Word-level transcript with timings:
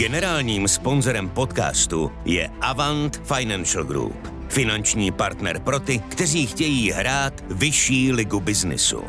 Generálním 0.00 0.68
sponzorem 0.68 1.28
podcastu 1.28 2.10
je 2.24 2.50
Avant 2.60 3.20
Financial 3.24 3.84
Group, 3.84 4.14
finanční 4.48 5.12
partner 5.12 5.60
pro 5.60 5.80
ty, 5.80 5.98
kteří 5.98 6.46
chtějí 6.46 6.90
hrát 6.90 7.44
vyšší 7.50 8.12
ligu 8.12 8.40
biznisu. 8.40 9.00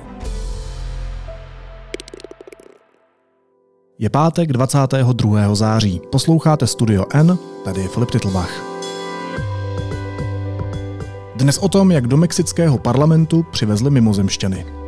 Je 3.99 4.09
pátek 4.09 4.53
22. 4.53 5.55
září. 5.55 6.01
Posloucháte 6.11 6.67
Studio 6.67 7.05
N, 7.13 7.37
tady 7.65 7.81
je 7.81 7.87
Filip 7.87 8.11
Titlbach. 8.11 8.63
Dnes 11.35 11.57
o 11.57 11.69
tom, 11.69 11.91
jak 11.91 12.07
do 12.07 12.17
mexického 12.17 12.77
parlamentu 12.77 13.45
přivezli 13.51 13.91
mimozemšťany. 13.91 14.80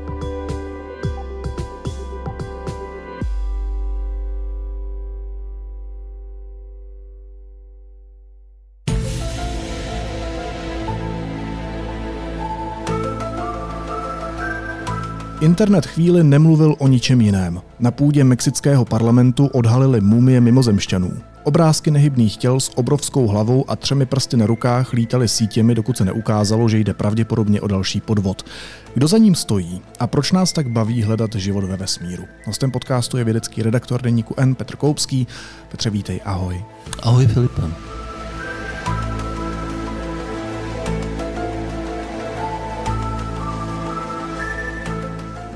Internet 15.43 15.85
chvíli 15.85 16.23
nemluvil 16.23 16.75
o 16.79 16.87
ničem 16.87 17.21
jiném. 17.21 17.61
Na 17.79 17.91
půdě 17.91 18.23
mexického 18.23 18.85
parlamentu 18.85 19.47
odhalili 19.47 20.01
mumie 20.01 20.41
mimozemšťanů. 20.41 21.11
Obrázky 21.43 21.91
nehybných 21.91 22.37
těl 22.37 22.59
s 22.59 22.77
obrovskou 22.77 23.27
hlavou 23.27 23.69
a 23.69 23.75
třemi 23.75 24.05
prsty 24.05 24.37
na 24.37 24.45
rukách 24.45 24.93
lítaly 24.93 25.27
sítěmi, 25.27 25.75
dokud 25.75 25.97
se 25.97 26.05
neukázalo, 26.05 26.69
že 26.69 26.77
jde 26.77 26.93
pravděpodobně 26.93 27.61
o 27.61 27.67
další 27.67 28.01
podvod. 28.01 28.45
Kdo 28.93 29.07
za 29.07 29.17
ním 29.17 29.35
stojí 29.35 29.81
a 29.99 30.07
proč 30.07 30.31
nás 30.31 30.53
tak 30.53 30.69
baví 30.69 31.03
hledat 31.03 31.35
život 31.35 31.63
ve 31.63 31.77
vesmíru? 31.77 32.23
Hostem 32.45 32.71
podcastu 32.71 33.17
je 33.17 33.23
vědecký 33.23 33.63
redaktor 33.63 34.01
deníku 34.01 34.33
N 34.37 34.55
Petr 34.55 34.75
Koupský. 34.75 35.27
Petře, 35.71 35.89
vítej, 35.89 36.21
ahoj. 36.25 36.63
Ahoj 37.01 37.27
Filipe. 37.27 37.61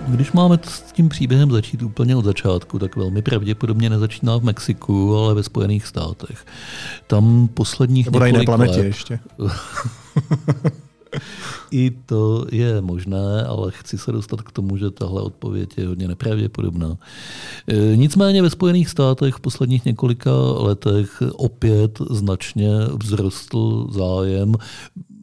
Když 0.07 0.31
máme 0.31 0.59
s 0.63 0.91
tím 0.91 1.09
příběhem 1.09 1.51
začít 1.51 1.83
úplně 1.83 2.15
od 2.15 2.25
začátku, 2.25 2.79
tak 2.79 2.95
velmi 2.95 3.21
pravděpodobně 3.21 3.89
nezačíná 3.89 4.37
v 4.37 4.43
Mexiku, 4.43 5.15
ale 5.15 5.33
ve 5.33 5.43
Spojených 5.43 5.85
státech. 5.85 6.45
Tam 7.07 7.49
posledních 7.53 8.05
Nebo 8.05 8.19
na 8.19 8.27
jiné 8.27 8.43
planetě 8.45 8.79
let, 8.79 8.85
ještě. 8.85 9.19
I 11.71 11.91
to 12.05 12.45
je 12.51 12.81
možné, 12.81 13.43
ale 13.47 13.71
chci 13.71 13.97
se 13.97 14.11
dostat 14.11 14.41
k 14.41 14.51
tomu, 14.51 14.77
že 14.77 14.91
tahle 14.91 15.21
odpověď 15.21 15.77
je 15.77 15.87
hodně 15.87 16.07
nepravděpodobná. 16.07 16.97
E, 17.67 17.95
nicméně 17.95 18.41
ve 18.41 18.49
Spojených 18.49 18.89
státech 18.89 19.35
v 19.35 19.39
posledních 19.39 19.85
několika 19.85 20.31
letech 20.57 21.23
opět 21.33 22.01
značně 22.09 22.69
vzrostl 23.03 23.87
zájem 23.91 24.55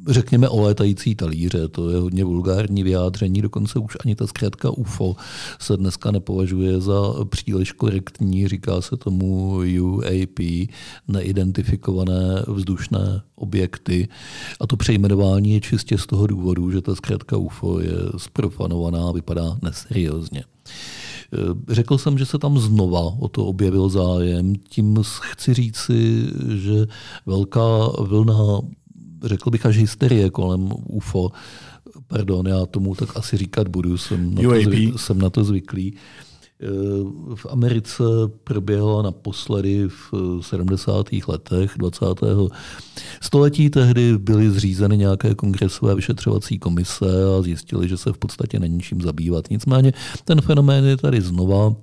řekněme 0.08 0.48
o 0.48 0.60
létající 0.60 1.14
talíře. 1.14 1.68
To 1.68 1.90
je 1.90 1.96
hodně 1.96 2.24
vulgární 2.24 2.82
vyjádření, 2.82 3.42
dokonce 3.42 3.78
už 3.78 3.96
ani 4.04 4.14
ta 4.14 4.26
zkrátka 4.26 4.70
UFO 4.70 5.16
se 5.58 5.76
dneska 5.76 6.10
nepovažuje 6.10 6.80
za 6.80 7.14
příliš 7.24 7.72
korektní, 7.72 8.48
říká 8.48 8.80
se 8.80 8.96
tomu 8.96 9.60
UAP, 9.80 10.38
neidentifikované 11.08 12.44
vzdušné 12.46 13.22
objekty. 13.34 14.08
A 14.60 14.66
to 14.66 14.76
přejmenování 14.76 15.54
je 15.54 15.60
čistě 15.60 15.98
z 15.98 16.06
toho 16.06 16.26
důvodu, 16.26 16.70
že 16.70 16.80
ta 16.80 16.94
zkrátka 16.94 17.36
UFO 17.36 17.80
je 17.80 17.96
zprofanovaná, 18.16 19.12
vypadá 19.12 19.58
neseriózně. 19.62 20.44
Řekl 21.68 21.98
jsem, 21.98 22.18
že 22.18 22.26
se 22.26 22.38
tam 22.38 22.58
znova 22.58 23.00
o 23.00 23.28
to 23.28 23.46
objevil 23.46 23.88
zájem. 23.88 24.54
Tím 24.56 24.98
chci 25.20 25.54
říci, 25.54 26.26
že 26.54 26.86
velká 27.26 27.88
vlna 28.00 28.60
řekl 29.24 29.50
bych 29.50 29.66
až 29.66 29.76
hysterie 29.76 30.30
kolem 30.30 30.68
UFO. 30.86 31.30
Pardon, 32.06 32.46
já 32.46 32.66
tomu 32.66 32.94
tak 32.94 33.16
asi 33.16 33.36
říkat 33.36 33.68
budu, 33.68 33.98
jsem 33.98 34.34
na, 34.34 34.42
to, 34.42 34.62
zvyk, 34.62 35.00
jsem 35.00 35.18
na 35.18 35.30
to 35.30 35.44
zvyklý. 35.44 35.94
Eh, 36.62 36.66
v 37.34 37.46
Americe 37.50 38.02
proběhla 38.44 39.02
naposledy 39.02 39.88
v 39.88 40.12
70. 40.40 41.06
letech 41.28 41.74
20. 41.78 42.04
století. 43.20 43.70
Tehdy 43.70 44.18
byly 44.18 44.50
zřízeny 44.50 44.96
nějaké 44.96 45.34
kongresové 45.34 45.94
vyšetřovací 45.94 46.58
komise 46.58 47.06
a 47.38 47.42
zjistili, 47.42 47.88
že 47.88 47.96
se 47.96 48.12
v 48.12 48.18
podstatě 48.18 48.60
není 48.60 48.80
čím 48.80 49.00
zabývat. 49.00 49.50
Nicméně 49.50 49.92
ten 50.24 50.40
fenomén 50.40 50.84
je 50.84 50.96
tady 50.96 51.20
znova 51.20 51.74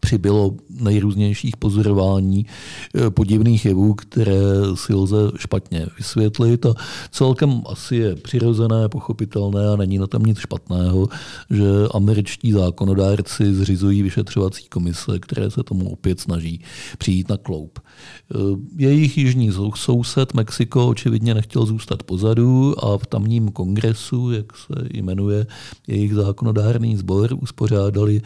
přibylo 0.00 0.54
nejrůznějších 0.80 1.56
pozorování 1.56 2.46
eh, 2.94 3.10
podivných 3.10 3.64
jevů, 3.64 3.94
které 3.94 4.40
si 4.74 4.94
lze 4.94 5.16
špatně 5.36 5.86
vysvětlit 5.98 6.66
a 6.66 6.74
celkem 7.10 7.62
asi 7.66 7.96
je 7.96 8.14
přirozené, 8.14 8.88
pochopitelné 8.88 9.68
a 9.68 9.76
není 9.76 9.98
na 9.98 10.06
tom 10.06 10.22
nic 10.22 10.38
špatného, 10.38 11.08
že 11.50 11.64
američtí 11.94 12.52
zákonodárci 12.52 13.54
zřizují 13.54 14.02
vyšetřovací 14.02 14.68
komise, 14.68 15.18
které 15.18 15.50
se 15.50 15.62
tomu 15.62 15.90
opět 15.90 16.20
snaží 16.20 16.60
přijít 16.98 17.28
na 17.28 17.36
kloup. 17.36 17.78
Eh, 17.78 18.36
jejich 18.76 19.18
jižní 19.18 19.52
soused 19.74 20.34
Mexiko 20.34 20.88
očividně 20.88 21.34
nechtěl 21.34 21.66
zůstat 21.66 22.02
pozadu 22.02 22.84
a 22.84 22.98
v 22.98 23.06
tamním 23.06 23.48
kongresu, 23.48 24.30
jak 24.30 24.56
se 24.56 24.74
jmenuje 24.92 25.46
jejich 25.86 26.14
zákonodárný 26.14 26.96
sbor, 26.96 27.36
uspořádali 27.40 28.22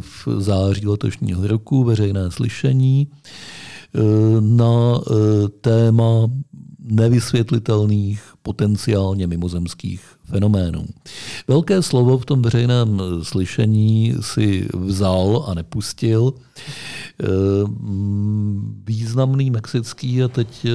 v 0.00 0.28
září 0.38 0.86
letošního 0.86 1.46
roku 1.46 1.84
veřejné 1.84 2.30
slyšení 2.30 3.08
eh, 3.94 4.00
na 4.40 5.00
eh, 5.00 5.48
téma 5.60 6.30
nevysvětlitelných 6.78 8.22
potenciálně 8.42 9.26
mimozemských 9.26 10.04
fenoménů. 10.24 10.86
Velké 11.48 11.82
slovo 11.82 12.18
v 12.18 12.26
tom 12.26 12.42
veřejném 12.42 13.02
slyšení 13.22 14.14
si 14.20 14.68
vzal 14.74 15.44
a 15.48 15.54
nepustil 15.54 16.34
eh, 16.34 17.26
významný 18.84 19.50
mexický 19.50 20.22
a 20.22 20.28
teď 20.28 20.66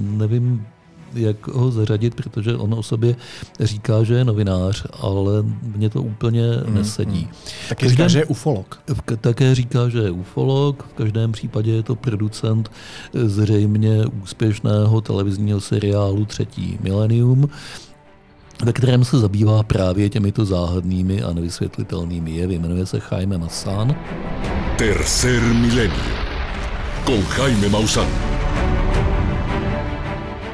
nevím, 0.00 0.66
jak 1.14 1.48
ho 1.48 1.70
zařadit, 1.70 2.14
protože 2.14 2.56
on 2.56 2.74
o 2.74 2.82
sobě 2.82 3.16
říká, 3.60 4.04
že 4.04 4.14
je 4.14 4.24
novinář, 4.24 4.86
ale 5.00 5.32
mně 5.76 5.90
to 5.90 6.02
úplně 6.02 6.42
mm, 6.66 6.74
nesedí. 6.74 7.28
Mm. 7.30 7.36
Také 7.68 7.86
každém, 7.86 7.90
říká, 7.90 8.08
že 8.08 8.18
je 8.18 8.24
ufolog. 8.24 8.80
V, 8.88 9.16
také 9.16 9.54
říká, 9.54 9.88
že 9.88 9.98
je 9.98 10.10
ufolog, 10.10 10.82
v 10.82 10.92
každém 10.92 11.32
případě 11.32 11.72
je 11.72 11.82
to 11.82 11.94
producent 11.94 12.70
zřejmě 13.12 14.06
úspěšného 14.22 15.00
televizního 15.00 15.60
seriálu 15.60 16.24
Třetí 16.24 16.78
milenium, 16.82 17.48
ve 18.64 18.72
kterém 18.72 19.04
se 19.04 19.18
zabývá 19.18 19.62
právě 19.62 20.08
těmito 20.08 20.44
záhadnými 20.44 21.22
a 21.22 21.32
nevysvětlitelnými 21.32 22.30
jevy. 22.30 22.58
Jmenuje 22.58 22.86
se 22.86 23.00
Jaime 23.12 23.38
Maussan. 23.38 23.96
Tercer 24.78 25.42
milenio 25.42 25.92
con 27.04 27.24
Jaime 27.38 27.68
Maussan 27.68 28.37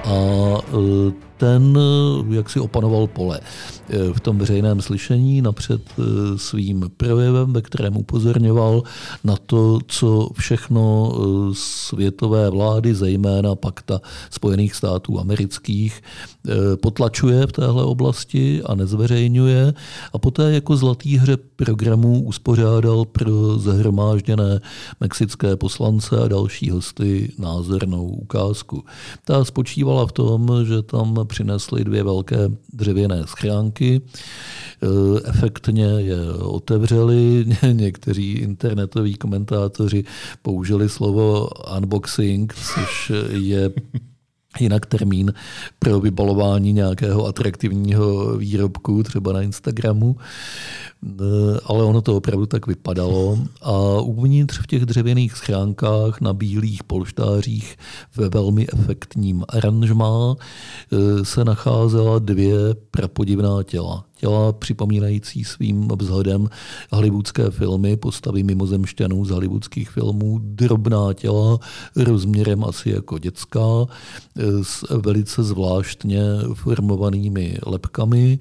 a 0.04 0.60
e, 0.76 1.23
ten 1.36 1.78
e, 1.78 2.34
jak 2.34 2.50
si 2.50 2.60
opanoval 2.60 3.06
pole 3.06 3.40
e, 3.40 4.12
v 4.12 4.20
tom 4.20 4.38
veřejném 4.38 4.80
slyšení 4.80 5.42
napřed 5.42 5.82
svým 6.36 6.90
projevem, 6.96 7.52
ve 7.52 7.62
kterém 7.62 7.96
upozorňoval 7.96 8.82
na 9.24 9.36
to, 9.46 9.78
co 9.86 10.28
všechno 10.32 11.12
světové 11.52 12.50
vlády, 12.50 12.94
zejména 12.94 13.54
pakta 13.54 14.00
Spojených 14.30 14.74
států 14.74 15.20
amerických, 15.20 16.02
potlačuje 16.80 17.46
v 17.46 17.52
téhle 17.52 17.84
oblasti 17.84 18.62
a 18.62 18.74
nezveřejňuje. 18.74 19.74
A 20.12 20.18
poté 20.18 20.52
jako 20.52 20.76
zlatý 20.76 21.16
hře 21.16 21.36
programů 21.36 22.22
uspořádal 22.22 23.04
pro 23.04 23.58
zahromážděné 23.58 24.60
mexické 25.00 25.56
poslance 25.56 26.18
a 26.24 26.28
další 26.28 26.70
hosty 26.70 27.32
názornou 27.38 28.06
ukázku. 28.06 28.84
Ta 29.24 29.44
spočívala 29.44 30.06
v 30.06 30.12
tom, 30.12 30.48
že 30.64 30.82
tam 30.82 31.23
přinesli 31.24 31.84
dvě 31.84 32.02
velké 32.02 32.38
dřevěné 32.72 33.22
schránky, 33.26 34.00
e, 34.00 34.86
efektně 35.28 35.84
je 35.84 36.32
otevřeli, 36.32 37.46
někteří 37.72 38.32
internetoví 38.32 39.14
komentátoři 39.14 40.04
použili 40.42 40.88
slovo 40.88 41.48
unboxing, 41.76 42.54
což 42.54 43.12
je 43.30 43.72
jinak 44.60 44.86
termín 44.86 45.32
pro 45.78 46.00
vybalování 46.00 46.72
nějakého 46.72 47.26
atraktivního 47.26 48.36
výrobku, 48.36 49.02
třeba 49.02 49.32
na 49.32 49.42
Instagramu. 49.42 50.16
Eh, 51.04 51.58
ale 51.64 51.84
ono 51.84 52.00
to 52.00 52.16
opravdu 52.16 52.46
tak 52.46 52.66
vypadalo. 52.66 53.38
A 53.62 54.00
uvnitř 54.00 54.58
v 54.62 54.66
těch 54.66 54.86
dřevěných 54.86 55.32
schránkách 55.32 56.20
na 56.20 56.32
bílých 56.32 56.84
polštářích 56.84 57.76
ve 58.16 58.28
velmi 58.28 58.66
efektním 58.72 59.44
aranžmá 59.48 60.36
eh, 60.36 61.24
se 61.24 61.44
nacházela 61.44 62.18
dvě 62.18 62.56
prapodivná 62.90 63.62
těla 63.62 64.04
těla 64.24 64.52
připomínající 64.52 65.44
svým 65.44 65.88
vzhledem 65.98 66.48
hollywoodské 66.92 67.50
filmy, 67.50 67.96
postavy 67.96 68.42
mimozemšťanů 68.42 69.24
z 69.24 69.30
hollywoodských 69.30 69.90
filmů, 69.90 70.40
drobná 70.42 71.12
těla 71.12 71.58
rozměrem 71.96 72.64
asi 72.64 72.90
jako 72.90 73.18
dětská, 73.18 73.86
s 74.62 74.84
velice 75.00 75.42
zvláštně 75.42 76.22
formovanými 76.54 77.58
lepkami 77.66 78.38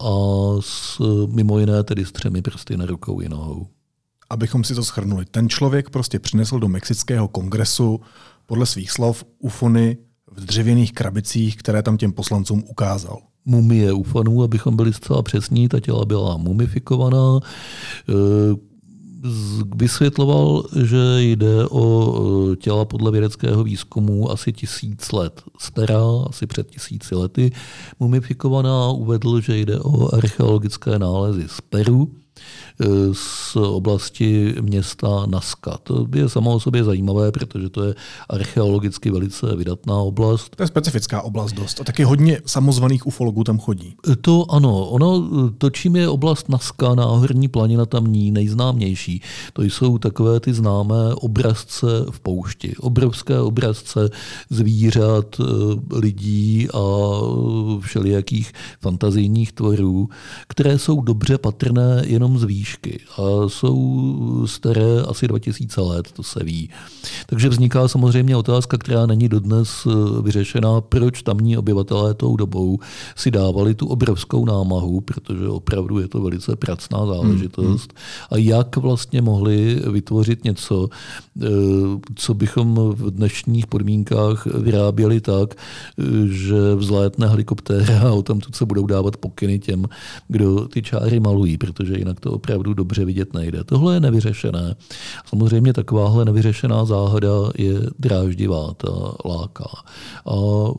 a 0.00 0.12
s, 0.60 1.00
mimo 1.26 1.58
jiné 1.58 1.84
tedy 1.84 2.04
s 2.04 2.12
třemi 2.12 2.42
prsty 2.42 2.76
na 2.76 2.86
rukou 2.86 3.20
i 3.20 3.28
nohou. 3.28 3.66
Abychom 4.30 4.64
si 4.64 4.74
to 4.74 4.84
schrnuli, 4.84 5.24
ten 5.24 5.48
člověk 5.48 5.90
prostě 5.90 6.18
přinesl 6.18 6.58
do 6.58 6.68
mexického 6.68 7.28
kongresu 7.28 8.00
podle 8.46 8.66
svých 8.66 8.90
slov 8.90 9.24
ufony 9.38 9.96
v 10.30 10.44
dřevěných 10.44 10.92
krabicích, 10.92 11.56
které 11.56 11.82
tam 11.82 11.96
těm 11.96 12.12
poslancům 12.12 12.64
ukázal 12.68 13.31
mumie 13.44 13.92
ufanů, 13.92 14.42
abychom 14.42 14.76
byli 14.76 14.92
zcela 14.92 15.22
přesní, 15.22 15.68
ta 15.68 15.80
těla 15.80 16.04
byla 16.04 16.36
mumifikovaná. 16.36 17.40
E, 17.40 18.72
vysvětloval, 19.76 20.64
že 20.82 20.98
jde 21.18 21.66
o 21.70 22.14
e, 22.52 22.56
těla 22.56 22.84
podle 22.84 23.10
vědeckého 23.10 23.64
výzkumu 23.64 24.30
asi 24.30 24.52
tisíc 24.52 25.12
let 25.12 25.42
stará, 25.58 26.02
asi 26.28 26.46
před 26.46 26.70
tisíci 26.70 27.14
lety 27.14 27.52
mumifikovaná. 28.00 28.88
Uvedl, 28.88 29.40
že 29.40 29.58
jde 29.58 29.80
o 29.80 30.14
archeologické 30.14 30.98
nálezy 30.98 31.44
z 31.48 31.60
Peru 31.60 32.21
z 33.12 33.56
oblasti 33.56 34.54
města 34.60 35.26
Naska. 35.26 35.78
To 35.82 36.06
je 36.14 36.28
samo 36.28 36.54
o 36.54 36.60
sobě 36.60 36.84
zajímavé, 36.84 37.32
protože 37.32 37.68
to 37.68 37.84
je 37.84 37.94
archeologicky 38.28 39.10
velice 39.10 39.56
vydatná 39.56 39.98
oblast. 39.98 40.56
To 40.56 40.62
je 40.62 40.66
specifická 40.66 41.22
oblast 41.22 41.52
dost 41.52 41.80
a 41.80 41.84
taky 41.84 42.04
hodně 42.04 42.40
samozvaných 42.46 43.06
ufologů 43.06 43.44
tam 43.44 43.58
chodí. 43.58 43.94
To 44.20 44.46
ano. 44.50 44.86
Ono, 44.88 45.28
to, 45.58 45.70
čím 45.70 45.96
je 45.96 46.08
oblast 46.08 46.48
Naska, 46.48 46.94
náhorní 46.94 47.48
planina 47.48 47.86
tamní, 47.86 48.30
nejznámější, 48.30 49.22
to 49.52 49.62
jsou 49.62 49.98
takové 49.98 50.40
ty 50.40 50.54
známé 50.54 51.14
obrazce 51.14 51.86
v 52.10 52.20
poušti. 52.20 52.74
Obrovské 52.76 53.40
obrazce 53.40 54.10
zvířat, 54.50 55.40
eh, 55.40 55.44
lidí 55.96 56.68
a 56.74 56.80
všelijakých 57.80 58.52
fantazijních 58.80 59.52
tvorů, 59.52 60.08
které 60.48 60.78
jsou 60.78 61.00
dobře 61.00 61.38
patrné 61.38 62.02
jenom 62.22 62.38
z 62.38 62.44
výš 62.44 62.62
knížky 62.62 63.00
a 63.16 63.48
jsou 63.48 64.46
staré 64.46 65.02
asi 65.08 65.28
2000 65.28 65.80
let, 65.80 66.12
to 66.12 66.22
se 66.22 66.44
ví. 66.44 66.70
Takže 67.26 67.48
vzniká 67.48 67.88
samozřejmě 67.88 68.36
otázka, 68.36 68.78
která 68.78 69.06
není 69.06 69.28
dodnes 69.28 69.86
eh, 69.86 70.22
vyřešená, 70.22 70.80
proč 70.80 71.22
tamní 71.22 71.56
obyvatelé 71.56 72.14
tou 72.14 72.36
dobou 72.36 72.78
si 73.16 73.30
dávali 73.30 73.74
tu 73.74 73.86
obrovskou 73.86 74.44
námahu, 74.44 75.00
protože 75.00 75.48
opravdu 75.48 75.98
je 75.98 76.08
to 76.08 76.20
velice 76.20 76.56
pracná 76.56 77.06
záležitost, 77.06 77.94
a 78.30 78.36
jak 78.36 78.76
vlastně 78.76 79.22
mohli 79.22 79.80
vytvořit 79.90 80.44
něco, 80.44 80.88
eh, 81.42 81.46
co 82.14 82.34
bychom 82.34 82.74
v 82.94 83.10
dnešních 83.10 83.66
podmínkách 83.66 84.46
vyráběli 84.46 85.20
tak, 85.20 85.54
eh, 85.54 86.02
že 86.26 86.74
vzlétne 86.74 87.26
helikoptéra 87.26 88.00
a 88.00 88.12
o 88.12 88.22
tom 88.22 88.40
se 88.52 88.66
budou 88.66 88.86
dávat 88.86 89.16
pokyny 89.16 89.58
těm, 89.58 89.86
kdo 90.28 90.68
ty 90.68 90.82
čáry 90.82 91.20
malují, 91.20 91.58
protože 91.58 91.98
jinak 91.98 92.11
to 92.20 92.32
opravdu 92.32 92.62
opravdu 92.62 92.74
dobře 92.74 93.04
vidět 93.04 93.34
nejde. 93.34 93.64
Tohle 93.64 93.94
je 93.94 94.00
nevyřešené. 94.00 94.74
Samozřejmě 95.26 95.72
takováhle 95.72 96.24
nevyřešená 96.24 96.84
záhada 96.84 97.28
je 97.58 97.74
dráždivá, 97.98 98.74
ta 98.74 98.88
láká. 99.24 99.68
A 100.26 100.34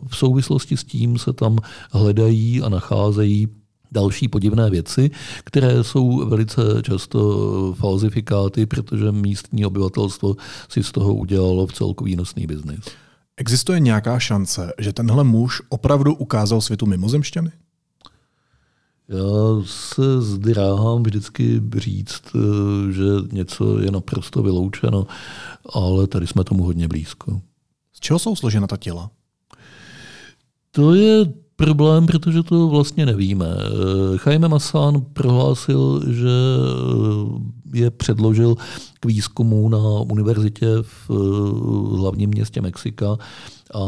v 0.07 0.15
souvislosti 0.15 0.77
s 0.77 0.83
tím 0.83 1.17
se 1.17 1.33
tam 1.33 1.57
hledají 1.91 2.61
a 2.61 2.69
nacházejí 2.69 3.47
další 3.91 4.27
podivné 4.27 4.69
věci, 4.69 5.11
které 5.43 5.83
jsou 5.83 6.29
velice 6.29 6.61
často 6.81 7.73
falzifikáty, 7.77 8.65
protože 8.65 9.11
místní 9.11 9.65
obyvatelstvo 9.65 10.35
si 10.69 10.83
z 10.83 10.91
toho 10.91 11.13
udělalo 11.13 11.67
v 11.67 11.73
celku 11.73 12.03
výnosný 12.03 12.47
biznis. 12.47 12.85
Existuje 13.37 13.79
nějaká 13.79 14.19
šance, 14.19 14.73
že 14.79 14.93
tenhle 14.93 15.23
muž 15.23 15.61
opravdu 15.69 16.15
ukázal 16.15 16.61
světu 16.61 16.85
mimozemšťany? 16.85 17.51
Já 19.09 19.63
se 19.65 20.21
zdráhám 20.21 21.03
vždycky 21.03 21.61
říct, 21.77 22.23
eh, 22.35 22.91
že 22.91 23.03
něco 23.31 23.79
je 23.79 23.91
naprosto 23.91 24.43
vyloučeno, 24.43 25.07
ale 25.73 26.07
tady 26.07 26.27
jsme 26.27 26.43
tomu 26.43 26.63
hodně 26.63 26.87
blízko. 26.87 27.41
Z 27.93 27.99
čeho 27.99 28.19
jsou 28.19 28.35
složena 28.35 28.67
ta 28.67 28.77
těla? 28.77 29.11
To 30.71 30.93
je 30.93 31.33
problém, 31.65 32.05
protože 32.05 32.43
to 32.43 32.67
vlastně 32.67 33.05
nevíme. 33.05 33.47
Eh, 33.47 34.29
Jaime 34.29 34.47
Massán 34.47 35.01
prohlásil, 35.13 36.03
že 36.07 36.29
eh, 37.73 37.77
je 37.77 37.91
předložil 37.91 38.55
k 38.99 39.05
výzkumu 39.05 39.69
na 39.69 39.79
univerzitě 40.11 40.67
v 40.81 41.09
hlavním 41.97 42.29
městě 42.29 42.61
Mexika 42.61 43.17
a 43.73 43.79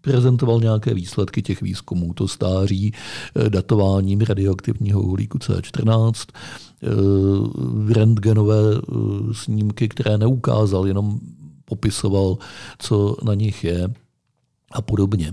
prezentoval 0.00 0.60
nějaké 0.60 0.94
výsledky 0.94 1.42
těch 1.42 1.62
výzkumů. 1.62 2.14
To 2.14 2.28
stáří 2.28 2.92
eh, 3.36 3.50
datováním 3.50 4.20
radioaktivního 4.20 5.02
uhlíku 5.02 5.38
C14, 5.38 6.12
eh, 6.82 7.94
rentgenové 7.94 8.60
eh, 8.74 8.94
snímky, 9.32 9.88
které 9.88 10.18
neukázal, 10.18 10.86
jenom 10.86 11.20
popisoval, 11.64 12.38
co 12.78 13.16
na 13.24 13.34
nich 13.34 13.64
je 13.64 13.88
a 14.72 14.82
podobně. 14.82 15.32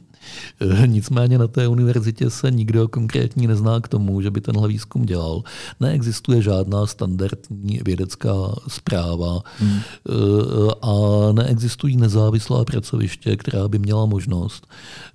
Eh, 0.62 0.88
nicméně 0.88 1.38
na 1.38 1.48
té 1.48 1.68
univerzitě 1.68 2.30
se 2.30 2.52
nikdo 2.52 2.88
konkrétní 2.88 3.48
nezná 3.48 3.80
k 3.80 3.88
tomu, 3.88 4.22
že 4.22 4.32
by 4.32 4.42
tenhle 4.42 4.68
výzkum 4.68 5.06
dělal. 5.06 5.44
Neexistuje 5.80 6.42
žádná 6.42 6.86
standardní 6.86 7.80
vědecká 7.86 8.56
zpráva 8.68 9.42
hmm. 9.60 9.80
Eh, 10.10 10.74
a 10.82 10.92
neexistují 11.32 11.98
nezávislá 11.98 12.66
pracoviště, 12.66 13.36
která 13.36 13.68
by 13.68 13.80
měla 13.80 14.06
možnost 14.06 14.68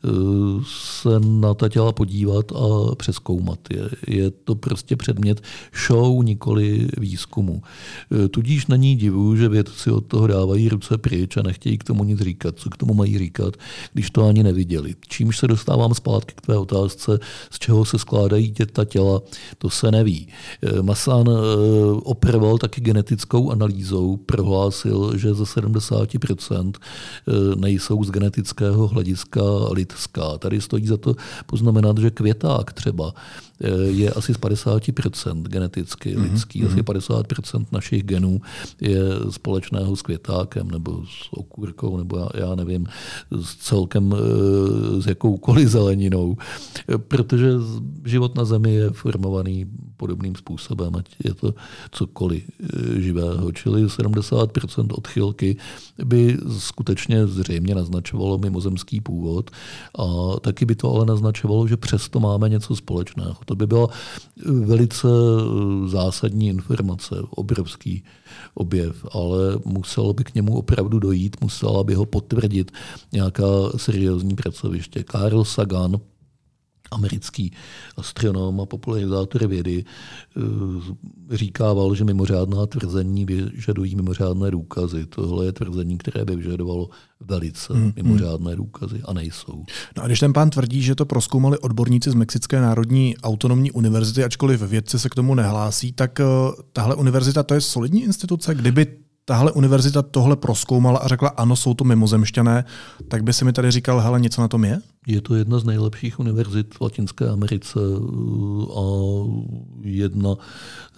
eh, 0.05 0.09
se 1.01 1.21
na 1.21 1.55
ta 1.55 1.69
těla 1.69 1.93
podívat 1.93 2.53
a 2.53 2.95
přeskoumat. 2.95 3.59
Je, 3.71 3.91
je 4.07 4.31
to 4.31 4.55
prostě 4.55 4.97
předmět 4.97 5.43
show, 5.87 6.25
nikoli 6.25 6.89
výzkumu. 6.99 7.63
Tudíž 8.31 8.67
není 8.67 8.97
divu, 8.97 9.37
že 9.37 9.49
vědci 9.49 9.91
od 9.91 10.07
toho 10.07 10.27
dávají 10.27 10.69
ruce 10.69 10.99
pryč 10.99 11.37
a 11.37 11.43
nechtějí 11.43 11.79
k 11.79 11.85
tomu 11.85 12.05
nic 12.05 12.21
říkat. 12.21 12.59
Co 12.59 12.71
k 12.71 12.77
tomu 12.77 12.95
mají 12.95 13.19
říkat, 13.19 13.57
když 13.93 14.11
to 14.11 14.27
ani 14.27 14.43
neviděli. 14.43 14.95
Čímž 15.09 15.39
se 15.39 15.49
dostávám 15.49 15.95
zpátky 15.95 16.35
k 16.37 16.41
tvé 16.41 16.59
otázce, 16.59 17.19
z 17.51 17.59
čeho 17.59 17.85
se 17.85 17.99
skládají 17.99 18.55
ta 18.73 18.85
těla, 18.85 19.21
to 19.59 19.71
se 19.71 19.91
neví. 19.91 20.29
Eh, 20.63 20.83
Masán 20.83 21.27
eh, 21.29 21.33
operoval 22.03 22.59
taky 22.59 22.81
genetickou 22.81 23.51
analýzou, 23.51 24.17
prohlásil, 24.17 25.19
že 25.19 25.35
ze 25.35 25.45
70% 25.45 26.73
eh, 26.75 27.33
nejsou 27.57 28.05
z 28.05 28.11
genetického 28.11 28.89
hlediska 28.89 29.43
lidská. 29.71 30.39
Tady 30.39 30.61
stojí 30.61 30.87
za 30.87 30.97
to 30.97 31.15
poznamenat, 31.47 31.99
že 31.99 32.11
květák 32.11 32.73
třeba 32.73 33.15
je 33.87 34.11
asi 34.11 34.35
z 34.35 34.39
50% 34.39 35.43
geneticky 35.43 36.17
mm-hmm. 36.17 36.33
lidský. 36.33 36.65
Asi 36.65 36.83
50% 36.83 37.59
mhm. 37.59 37.67
našich 37.73 38.03
genů 38.03 38.41
je 38.81 39.01
společného 39.31 39.97
s 39.97 40.03
květákem 40.03 40.71
nebo 40.71 41.03
s 41.07 41.33
okůrkou, 41.33 41.97
nebo 41.97 42.19
já, 42.19 42.29
já 42.35 42.55
nevím, 42.55 42.87
s 43.31 43.57
celkem 43.57 44.15
s 44.99 45.07
jakoukoliv 45.07 45.69
zeleninou, 45.69 46.37
protože 47.09 47.53
život 48.05 48.37
na 48.37 48.45
Zemi 48.45 48.75
je 48.75 48.91
formovaný 48.91 49.67
podobným 49.97 50.37
způsobem, 50.37 50.97
ať 50.97 51.07
je 51.25 51.35
to 51.35 51.55
cokoliv 51.93 52.45
živého. 52.97 53.53
Čili 53.53 53.85
70% 53.85 54.87
odchylky 54.91 55.57
by 56.05 56.39
skutečně 56.59 57.27
zřejmě 57.27 57.75
naznačovalo 57.75 58.39
mimozemský 58.39 59.01
původ 59.01 59.51
a 59.99 60.05
taky 60.41 60.65
by 60.65 60.75
to 60.75 60.95
ale 60.95 61.07
naznačovalo, 61.07 61.69
že 61.69 61.77
přesto 61.77 62.21
máme 62.21 62.49
něco 62.49 62.77
společného. 62.77 63.37
To 63.45 63.55
by 63.55 63.67
byla 63.67 63.89
velice 64.47 65.09
zásadní 65.87 66.49
informace, 66.49 67.17
obrovský 67.31 68.05
objev, 68.55 69.07
ale 69.13 69.39
muselo 69.65 70.13
by 70.13 70.25
k 70.25 70.35
němu 70.35 70.57
opravdu 70.57 70.99
dojít, 70.99 71.37
musela 71.41 71.85
by 71.85 71.95
ho 71.95 72.07
potvrdit 72.07 72.71
nějaká 73.13 73.45
seriózní 73.77 74.35
pracoviště. 74.35 75.05
Carl 75.11 75.45
Sagan, 75.45 75.97
americký 76.93 77.53
astronom 77.97 78.61
a 78.61 78.67
popularizátor 78.67 79.47
vědy, 79.47 79.85
eh, 80.37 81.37
říkával, 81.37 81.95
že 81.95 82.05
mimořádná 82.05 82.67
tvrzení 82.67 83.25
vyžadují 83.25 83.97
mimořádné 83.97 84.51
důkazy. 84.51 85.07
Tohle 85.07 85.45
je 85.45 85.53
tvrzení, 85.53 85.99
které 85.99 86.25
by 86.25 86.37
vyžadovalo 86.37 86.89
velice 87.21 87.73
hmm, 87.73 87.83
hmm. 87.83 87.93
mimořádné 87.97 88.57
důkazy 88.57 89.03
a 89.05 89.13
nejsou. 89.13 89.65
No 89.97 90.03
a 90.03 90.07
když 90.07 90.21
ten 90.21 90.33
pán 90.33 90.51
tvrdí, 90.51 90.83
že 90.83 90.95
to 90.95 91.07
proskoumali 91.07 91.59
odborníci 91.59 92.11
z 92.11 92.15
Mexické 92.15 92.61
národní 92.61 93.17
autonomní 93.23 93.71
univerzity, 93.71 94.25
ačkoliv 94.25 94.63
vědci 94.63 94.99
se 94.99 95.09
k 95.09 95.15
tomu 95.15 95.35
nehlásí, 95.35 95.93
tak 95.93 96.21
uh, 96.21 96.55
tahle 96.73 96.95
univerzita 96.95 97.43
to 97.43 97.55
je 97.55 97.61
solidní 97.61 98.03
instituce, 98.03 98.55
kdyby 98.55 98.87
tahle 99.25 99.53
univerzita 99.53 100.03
tohle 100.03 100.37
proskoumala 100.37 100.99
a 100.99 101.09
řekla, 101.09 101.29
ano, 101.29 101.57
jsou 101.57 101.75
to 101.75 101.85
mimozemšťané, 101.85 102.65
tak 103.09 103.23
by 103.23 103.33
si 103.33 103.45
mi 103.45 103.53
tady 103.53 103.71
říkal, 103.71 104.01
hele, 104.01 104.21
něco 104.21 104.41
na 104.41 104.49
tom 104.49 104.65
je? 104.65 104.81
Je 105.07 105.21
to 105.21 105.35
jedna 105.35 105.59
z 105.59 105.65
nejlepších 105.65 106.21
univerzit 106.21 106.75
v 106.75 106.81
Latinské 106.81 107.29
Americe 107.29 107.81
a 108.77 108.83
jedna, 109.81 110.35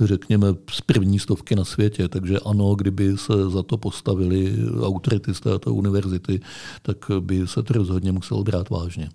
řekněme, 0.00 0.46
z 0.70 0.80
první 0.80 1.18
stovky 1.18 1.56
na 1.56 1.64
světě. 1.64 2.08
Takže 2.08 2.38
ano, 2.38 2.74
kdyby 2.74 3.16
se 3.16 3.50
za 3.50 3.62
to 3.62 3.76
postavili 3.76 4.56
autority 4.82 5.34
z 5.34 5.40
této 5.40 5.74
univerzity, 5.74 6.40
tak 6.82 6.96
by 7.20 7.46
se 7.46 7.62
to 7.62 7.74
rozhodně 7.74 8.12
muselo 8.12 8.44
brát 8.44 8.70
vážně. 8.70 9.08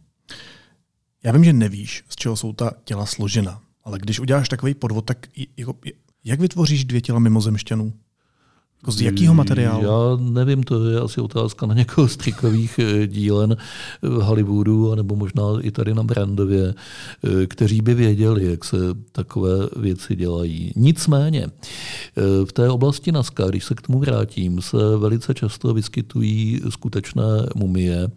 Já 1.24 1.32
vím, 1.32 1.44
že 1.44 1.54
nevíš, 1.54 2.04
z 2.10 2.16
čeho 2.16 2.36
jsou 2.36 2.54
ta 2.54 2.72
těla 2.84 3.06
složena, 3.06 3.62
ale 3.84 4.00
když 4.00 4.20
uděláš 4.20 4.50
takový 4.50 4.74
podvod, 4.74 5.06
tak 5.06 5.28
jako, 5.58 5.75
jak 6.24 6.39
vytvoříš 6.39 6.86
dvě 6.86 7.01
těla 7.01 7.20
mimozemšťanů? 7.20 7.94
Jako 8.81 8.91
z 8.91 9.01
jakého 9.01 9.33
materiálu? 9.33 9.83
Já 9.83 10.17
nevím, 10.19 10.63
to 10.63 10.89
je 10.89 11.00
asi 11.00 11.21
otázka 11.21 11.65
na 11.65 11.74
někoho 11.74 12.07
z 12.07 12.17
trikových 12.17 12.79
eh, 12.79 13.07
dílen 13.07 13.57
v 14.01 14.21
Hollywoodu, 14.21 14.95
nebo 14.95 15.15
možná 15.15 15.43
i 15.62 15.71
tady 15.71 15.93
na 15.93 16.03
Brandově, 16.03 16.74
eh, 17.24 17.48
kteří 17.48 17.81
by 17.81 17.93
věděli, 17.93 18.45
jak 18.45 18.65
se 18.65 18.77
takové 19.12 19.50
věci 19.75 20.15
dělají. 20.15 20.71
Nicméně, 20.75 21.48
eh, 21.48 22.45
v 22.45 22.53
té 22.53 22.69
oblasti 22.69 23.12
NASCAR, 23.12 23.50
když 23.50 23.65
se 23.65 23.75
k 23.75 23.81
tomu 23.81 24.00
vrátím, 24.00 24.62
se 24.62 24.77
velice 24.98 25.33
často 25.33 25.74
vyskytují 25.74 26.62
skutečné 26.69 27.45
mumie, 27.55 28.07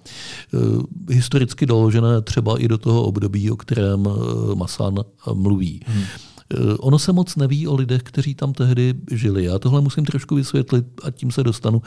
historicky 1.11 1.67
doložené 1.67 2.23
třeba 2.23 2.59
i 2.59 2.69
do 2.69 2.79
toho 2.79 3.03
období, 3.03 3.51
o 3.51 3.57
kterém 3.57 4.09
Masan 4.55 4.95
mluví. 5.35 5.81
Hmm. 5.87 6.05
Eh, 6.55 6.75
ono 6.79 6.99
se 6.99 7.13
moc 7.13 7.37
neví 7.37 7.67
o 7.67 7.75
lidech, 7.75 8.03
kteří 8.03 8.35
tam 8.35 8.53
tehdy 8.53 8.95
žili. 9.11 9.45
Já 9.45 9.59
tohle 9.59 9.81
musím 9.81 10.05
trošku 10.05 10.35
vysvětlit 10.35 10.85
a 11.03 11.11
tím 11.11 11.31
se 11.31 11.43
dostanu 11.43 11.83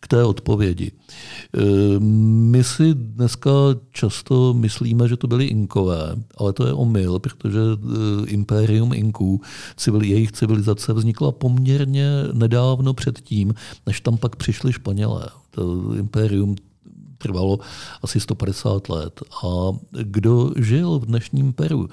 k 0.00 0.08
té 0.08 0.24
odpovědi. 0.24 0.92
Eh, 1.56 1.98
my 1.98 2.64
si 2.64 2.94
dneska 2.94 3.50
často 3.92 4.54
myslíme, 4.54 5.08
že 5.08 5.16
to 5.16 5.26
byli 5.26 5.44
Inkové, 5.44 6.16
ale 6.36 6.52
to 6.52 6.66
je 6.66 6.72
omyl, 6.72 7.18
protože 7.18 7.60
eh, 7.60 8.26
impérium 8.26 8.92
Inků, 8.92 9.40
civil, 9.76 10.02
jejich 10.02 10.32
civilizace 10.32 10.92
vznikla 10.92 11.32
poměrně 11.32 12.10
nedávno 12.32 12.94
předtím, 12.94 13.54
než 13.86 14.00
tam 14.00 14.16
pak 14.16 14.36
přišli 14.36 14.72
Španělé. 14.72 15.28
To 15.50 15.94
impérium 15.94 16.56
trvalo 17.18 17.58
asi 18.02 18.20
150 18.20 18.88
let. 18.88 19.20
A 19.44 19.48
kdo 20.02 20.52
žil 20.56 20.98
v 20.98 21.06
dnešním 21.06 21.52
Peru 21.52 21.88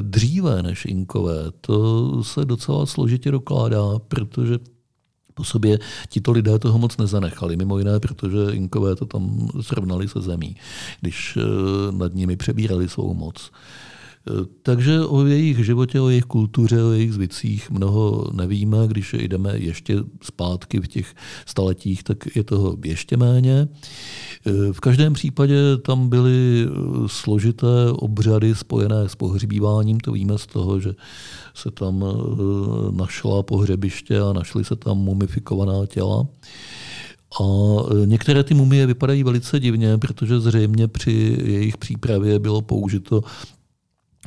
dříve 0.00 0.62
než 0.62 0.84
Inkové, 0.84 1.44
to 1.60 2.24
se 2.24 2.44
docela 2.44 2.86
složitě 2.86 3.30
dokládá, 3.30 3.98
protože 4.08 4.58
po 5.34 5.44
sobě 5.44 5.78
tito 6.08 6.32
lidé 6.32 6.58
toho 6.58 6.78
moc 6.78 6.96
nezanechali, 6.96 7.56
mimo 7.56 7.78
jiné, 7.78 8.00
protože 8.00 8.38
Inkové 8.52 8.96
to 8.96 9.06
tam 9.06 9.48
srovnali 9.60 10.08
se 10.08 10.20
zemí, 10.20 10.56
když 11.00 11.36
eh, 11.36 11.42
nad 11.92 12.14
nimi 12.14 12.36
přebírali 12.36 12.88
svou 12.88 13.14
moc. 13.14 13.50
Takže 14.62 15.00
o 15.00 15.26
jejich 15.26 15.64
životě, 15.64 16.00
o 16.00 16.08
jejich 16.08 16.24
kultuře, 16.24 16.82
o 16.82 16.90
jejich 16.90 17.12
zvicích 17.12 17.70
mnoho 17.70 18.30
nevíme. 18.32 18.78
Když 18.86 19.14
jdeme 19.14 19.58
ještě 19.58 19.96
zpátky 20.22 20.80
v 20.80 20.88
těch 20.88 21.14
staletích, 21.46 22.02
tak 22.02 22.36
je 22.36 22.44
toho 22.44 22.76
ještě 22.84 23.16
méně. 23.16 23.68
V 24.72 24.80
každém 24.80 25.12
případě 25.12 25.76
tam 25.76 26.08
byly 26.08 26.66
složité 27.06 27.90
obřady 27.92 28.54
spojené 28.54 29.08
s 29.08 29.14
pohřbíváním. 29.14 30.00
To 30.00 30.12
víme 30.12 30.38
z 30.38 30.46
toho, 30.46 30.80
že 30.80 30.94
se 31.54 31.70
tam 31.70 32.04
eh, 32.04 32.96
našla 32.96 33.42
pohřebiště 33.42 34.20
a 34.20 34.32
našly 34.32 34.64
se 34.64 34.76
tam 34.76 34.98
mumifikovaná 34.98 35.86
těla. 35.86 36.26
A 37.40 37.44
eh, 37.44 38.06
některé 38.06 38.44
ty 38.44 38.54
mumie 38.54 38.86
vypadají 38.86 39.22
velice 39.22 39.60
divně, 39.60 39.98
protože 39.98 40.40
zřejmě 40.40 40.88
při 40.88 41.38
jejich 41.44 41.76
přípravě 41.76 42.38
bylo 42.38 42.62
použito 42.62 43.20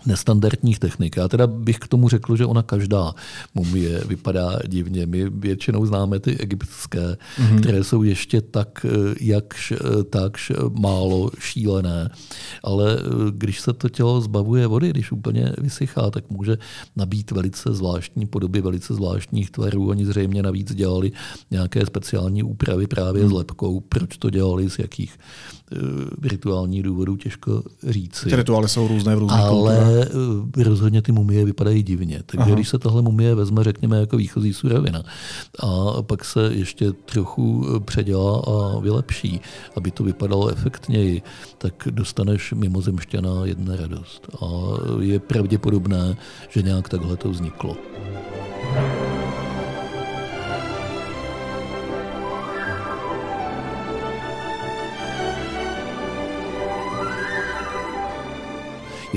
nestandardních 0.08 0.80
technik. 0.80 1.18
Já 1.18 1.28
teda 1.28 1.48
bych 1.48 1.78
k 1.80 1.88
tomu 1.88 2.10
řekl, 2.10 2.36
že 2.36 2.46
ona 2.46 2.64
každá 2.64 3.14
mumie 3.56 4.02
vypadá 4.08 4.60
divně. 4.68 5.06
My 5.06 5.30
většinou 5.30 5.86
známe 5.86 6.20
ty 6.20 6.38
egyptské, 6.38 7.18
mm-hmm. 7.38 7.60
které 7.60 7.84
jsou 7.84 8.04
ještě 8.04 8.42
tak, 8.42 8.86
eh, 8.86 9.16
jakž, 9.22 9.72
eh, 9.72 10.04
takž 10.04 10.52
málo 10.80 11.32
šílené. 11.40 12.10
Ale 12.64 12.98
eh, 13.00 13.02
když 13.32 13.60
se 13.60 13.74
to 13.74 13.90
tělo 13.90 14.22
zbavuje 14.22 14.68
vody, 14.68 14.90
když 14.90 15.12
úplně 15.12 15.54
vysychá, 15.58 16.12
tak 16.12 16.30
může 16.30 16.58
nabít 16.96 17.32
velice 17.32 17.74
zvláštní 17.74 18.26
podoby, 18.26 18.62
velice 18.62 18.94
zvláštních 18.94 19.52
tvarů. 19.52 19.90
Oni 19.90 20.06
zřejmě 20.06 20.44
navíc 20.44 20.76
dělali 20.76 21.12
nějaké 21.52 21.86
speciální 21.86 22.44
úpravy 22.44 22.88
právě 22.88 23.24
mm. 23.24 23.30
s 23.30 23.32
lepkou. 23.32 23.80
Proč 23.80 24.18
to 24.18 24.30
dělali, 24.30 24.70
z 24.70 24.80
jakých 24.80 25.18
rituálních 26.24 26.84
důvodů, 26.84 27.16
těžko 27.16 27.64
říci. 27.88 28.30
Ty 28.30 28.36
rituály 28.36 28.70
jsou 28.70 28.88
různé 28.88 29.16
v 29.16 29.20
různých 29.20 29.40
Ale 29.40 30.08
Eh, 30.58 30.64
rozhodně 30.64 31.02
ty 31.02 31.12
mumie 31.12 31.46
vypadají 31.46 31.84
divně. 31.84 32.24
Takže 32.26 32.46
Aha. 32.46 32.56
když 32.56 32.70
se 32.70 32.80
tahle 32.80 33.02
mumie 33.02 33.36
vezme, 33.36 33.64
řekněme, 33.64 34.00
jako 34.00 34.18
výchozí 34.18 34.54
surovina 34.54 35.04
a 35.60 36.02
pak 36.02 36.26
se 36.26 36.50
ještě 36.54 36.92
trochu 36.92 37.66
eh, 37.76 37.80
předělá 37.80 38.42
a 38.48 38.80
vylepší, 38.80 39.42
aby 39.76 39.92
to 39.92 40.04
vypadalo 40.04 40.48
efektněji, 40.50 41.22
tak 41.58 41.88
dostaneš 41.92 42.54
mimozemšťana 42.54 43.46
jedna 43.46 43.76
radost. 43.76 44.28
A 44.42 44.48
je 45.02 45.20
pravděpodobné, 45.20 46.18
že 46.50 46.62
nějak 46.62 46.90
takhle 46.90 47.18
to 47.18 47.30
vzniklo. 47.30 47.78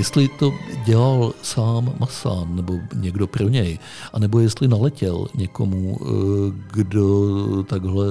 Jestli 0.01 0.27
to 0.27 0.53
dělal 0.85 1.33
sám 1.41 1.93
Masán 1.99 2.55
nebo 2.55 2.79
někdo 2.95 3.27
pro 3.27 3.49
něj, 3.49 3.79
anebo 4.13 4.39
jestli 4.39 4.67
naletěl 4.67 5.27
někomu, 5.35 5.97
eh, 6.01 6.05
kdo 6.73 7.63
takhle 7.63 8.05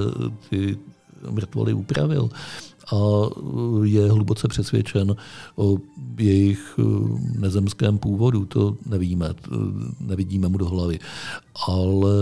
ty 0.49 0.77
mrtvoly 1.29 1.73
upravil 1.73 2.29
a 2.93 2.97
je 3.83 4.11
hluboce 4.11 4.47
přesvědčen 4.47 5.15
o 5.55 5.77
jejich 6.17 6.79
eh, 6.79 6.83
nezemském 7.39 7.97
původu, 7.97 8.45
to 8.45 8.77
nevíme, 8.85 9.33
nevidíme 9.99 10.47
mu 10.47 10.57
do 10.57 10.69
hlavy. 10.69 10.99
Ale 11.67 12.13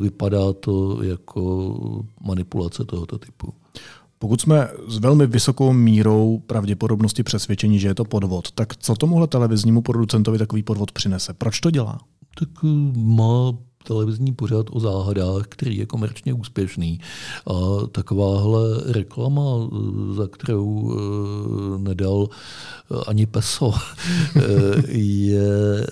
vypadá 0.00 0.52
to 0.52 1.02
jako 1.02 1.74
manipulace 2.20 2.84
tohoto 2.84 3.18
typu. 3.18 3.52
Pokud 4.24 4.40
jsme 4.40 4.68
s 4.88 4.98
velmi 4.98 5.26
vysokou 5.26 5.72
mírou 5.72 6.42
pravděpodobnosti 6.46 7.22
přesvědčení, 7.22 7.78
že 7.78 7.88
je 7.88 7.94
to 7.94 8.04
podvod, 8.04 8.50
tak 8.52 8.76
co 8.76 8.94
tomuhle 8.94 9.26
televiznímu 9.26 9.82
producentovi 9.82 10.38
takový 10.38 10.62
podvod 10.62 10.92
přinese? 10.92 11.34
Proč 11.34 11.60
to 11.60 11.70
dělá? 11.70 12.00
Tak 12.38 12.48
eh, 12.64 12.68
má 12.96 13.52
televizní 13.86 14.32
pořad 14.32 14.66
o 14.70 14.80
záhadách, 14.80 15.46
který 15.48 15.76
je 15.76 15.86
komerčně 15.86 16.32
úspěšný. 16.32 17.00
A 17.46 17.86
takováhle 17.86 18.92
reklama, 18.92 19.42
eh, 19.42 20.14
za 20.14 20.28
kterou 20.28 20.92
eh, 20.94 21.78
nedal 21.78 22.28
ani 23.06 23.26
peso, 23.26 23.72
je 24.88 25.86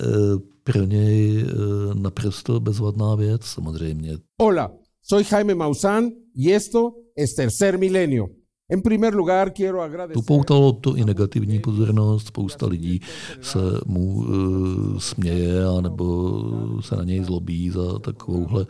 pro 0.65 0.85
něj 0.85 1.47
naprosto 1.95 2.61
bezvadná 2.61 3.15
věc 3.15 3.45
samozřejmě. 3.45 4.19
Hola, 4.43 4.71
soy 5.03 5.25
Jaime 5.25 5.55
Maussan 5.55 6.13
y 6.35 6.51
esto 6.51 6.95
es 7.17 7.35
tercer 7.35 7.79
milenio. 7.79 8.31
En 8.69 8.83
primer 8.83 9.15
lugar 9.15 9.53
quiero 9.53 9.83
agradecer... 9.83 10.19
Upoutalo 10.19 10.73
to 10.73 10.97
i 10.97 11.05
negativní 11.05 11.59
pozornost, 11.59 12.27
spousta 12.27 12.67
lidí 12.67 13.01
se 13.41 13.59
mu 13.87 14.15
uh, 14.15 14.99
směje 14.99 15.65
anebo 15.79 16.33
se 16.81 16.97
na 16.97 17.05
něj 17.05 17.25
zlobí 17.25 17.71
za 17.71 17.99
takovouhle 17.99 18.67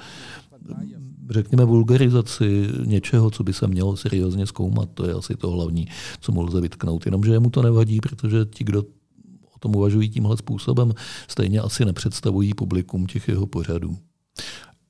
řekněme, 1.31 1.65
vulgarizaci 1.65 2.69
něčeho, 2.87 3.31
co 3.31 3.43
by 3.45 3.53
se 3.53 3.67
mělo 3.67 3.97
seriózně 3.97 4.47
zkoumat. 4.47 4.89
To 4.95 5.07
je 5.07 5.15
asi 5.15 5.37
to 5.37 5.51
hlavní, 5.51 5.89
co 6.21 6.33
mu 6.33 6.43
lze 6.43 6.61
vytknout. 6.61 7.07
Jenomže 7.07 7.39
mu 7.39 7.51
to 7.51 7.63
nevadí, 7.63 8.01
protože 8.01 8.45
ti, 8.45 8.65
kdo 8.65 8.83
o 9.55 9.59
tom 9.59 9.77
uvažují 9.77 10.11
tímhle 10.11 10.37
způsobem, 10.37 10.93
stejně 11.29 11.61
asi 11.61 11.85
nepředstavují 11.85 12.55
publikum 12.55 13.07
těch 13.07 13.29
jeho 13.29 13.47
pořadů. 13.47 13.97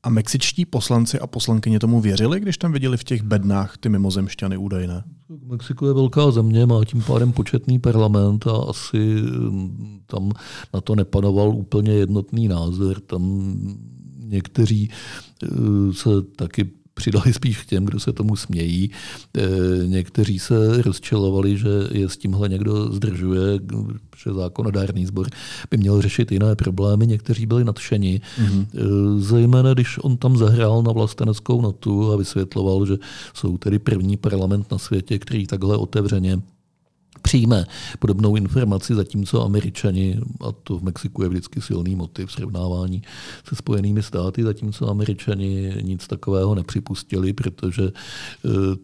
A 0.03 0.11
mexičtí 0.11 0.65
poslanci 0.65 1.19
a 1.19 1.27
poslankyně 1.27 1.79
tomu 1.79 2.01
věřili, 2.01 2.41
když 2.41 2.59
tam 2.59 2.73
viděli 2.73 2.97
v 2.97 3.05
těch 3.05 3.23
bednách 3.23 3.79
ty 3.79 3.89
mimozemšťany 3.89 4.57
údajné? 4.57 5.05
Mexiko 5.45 5.87
je 5.87 5.95
velká 5.95 6.31
země, 6.31 6.67
má 6.67 6.85
tím 6.85 7.03
pádem 7.03 7.33
početný 7.33 7.79
parlament 7.79 8.47
a 8.47 8.57
asi 8.69 8.97
mm, 8.97 10.01
tam 10.07 10.33
na 10.75 10.81
to 10.81 10.95
nepanoval 10.95 11.49
úplně 11.49 11.93
jednotný 11.93 12.49
názor. 12.49 13.01
Tam 13.01 13.55
někteří 14.19 14.91
eh, 15.43 15.49
se 15.93 16.11
taky 16.37 16.71
přidali 16.95 17.33
spíš 17.33 17.63
k 17.63 17.67
těm, 17.67 17.85
kdo 17.85 18.01
se 18.01 18.13
tomu 18.13 18.37
smějí. 18.37 18.91
Někteří 19.87 20.39
se 20.39 20.83
rozčilovali, 20.83 21.59
že 21.59 21.69
je 21.91 22.09
s 22.09 22.17
tímhle 22.17 22.49
někdo 22.49 22.93
zdržuje, 22.93 23.59
že 24.17 24.33
zákonodárný 24.33 25.07
sbor 25.07 25.29
by 25.71 25.77
měl 25.77 26.03
řešit 26.03 26.33
jiné 26.33 26.57
problémy. 26.57 27.07
Někteří 27.07 27.47
byli 27.47 27.65
nadšeni, 27.65 28.21
mm-hmm. 28.21 28.67
zejména 29.19 29.75
když 29.75 29.99
on 30.03 30.17
tam 30.17 30.37
zahrál 30.37 30.83
na 30.83 30.93
vlasteneckou 30.93 31.61
notu 31.61 32.13
a 32.13 32.17
vysvětloval, 32.17 32.87
že 32.87 32.97
jsou 33.35 33.59
tedy 33.59 33.79
první 33.79 34.17
parlament 34.17 34.71
na 34.71 34.79
světě, 34.79 35.19
který 35.19 35.47
takhle 35.47 35.77
otevřeně 35.77 36.41
přijme 37.23 37.67
podobnou 37.99 38.37
informaci, 38.37 38.95
zatímco 38.95 39.45
američani, 39.45 40.21
a 40.41 40.53
to 40.53 40.79
v 40.79 40.83
Mexiku 40.83 41.23
je 41.23 41.29
vždycky 41.29 41.61
silný 41.61 41.95
motiv 41.95 42.33
srovnávání 42.33 43.03
se 43.49 43.57
spojenými 43.57 44.03
státy, 44.03 44.43
zatímco 44.43 44.91
američani 44.91 45.75
nic 45.83 46.07
takového 46.07 46.55
nepřipustili, 46.55 47.33
protože 47.33 47.83
e, 47.83 47.91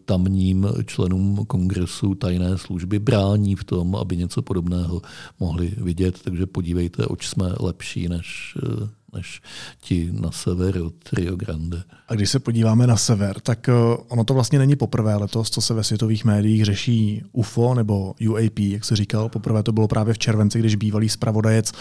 tamním 0.05 0.67
členům 0.85 1.45
kongresu 1.45 2.15
tajné 2.15 2.57
služby 2.57 2.99
brání 2.99 3.55
v 3.55 3.63
tom, 3.63 3.95
aby 3.95 4.17
něco 4.17 4.41
podobného 4.41 5.01
mohli 5.39 5.73
vidět. 5.77 6.19
Takže 6.23 6.45
podívejte, 6.45 7.05
oč 7.05 7.27
jsme 7.27 7.53
lepší 7.59 8.07
než 8.07 8.57
e, 8.63 8.98
než 9.13 9.41
ti 9.81 10.09
na 10.11 10.31
sever 10.31 10.81
od 10.81 10.93
Rio 11.13 11.35
Grande. 11.35 11.83
A 12.07 12.15
když 12.15 12.29
se 12.29 12.39
podíváme 12.39 12.87
na 12.87 12.97
sever, 12.97 13.39
tak 13.39 13.69
eh, 13.69 13.73
ono 14.07 14.23
to 14.23 14.33
vlastně 14.33 14.59
není 14.59 14.75
poprvé 14.75 15.15
letos, 15.15 15.49
co 15.49 15.61
se 15.61 15.73
ve 15.73 15.83
světových 15.83 16.25
médiích 16.25 16.65
řeší 16.65 17.23
UFO 17.31 17.73
nebo 17.73 18.15
UAP, 18.29 18.59
jak 18.59 18.85
se 18.85 18.95
říkal. 18.95 19.29
Poprvé 19.29 19.63
to 19.63 19.71
bylo 19.71 19.87
právě 19.87 20.13
v 20.13 20.17
červenci, 20.17 20.59
když 20.59 20.75
bývalý 20.75 21.09
zpravodajec 21.09 21.71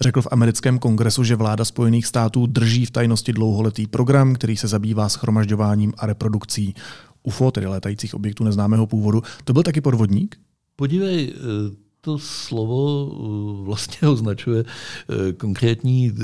řekl 0.00 0.22
v 0.22 0.28
americkém 0.30 0.78
kongresu, 0.78 1.24
že 1.24 1.36
vláda 1.36 1.64
Spojených 1.64 2.06
států 2.06 2.46
drží 2.46 2.86
v 2.86 2.90
tajnosti 2.90 3.32
dlouholetý 3.32 3.86
program, 3.86 4.34
který 4.34 4.56
se 4.56 4.68
zabývá 4.68 5.08
schromažďováním 5.08 5.92
a 5.98 6.06
reprodukcí 6.06 6.74
UFO, 7.22 7.50
tedy 7.50 7.66
létajících 7.66 8.14
objektů 8.14 8.44
neznámého 8.44 8.86
původu. 8.86 9.22
To 9.44 9.52
byl 9.52 9.62
taky 9.62 9.80
podvodník? 9.80 10.36
Podívej, 10.76 11.34
eh, 11.34 11.85
to 12.06 12.18
slovo 12.18 13.06
uh, 13.06 13.64
vlastně 13.64 14.08
označuje 14.08 14.64
uh, 14.64 15.32
konkrétní 15.32 16.10
uh, 16.10 16.16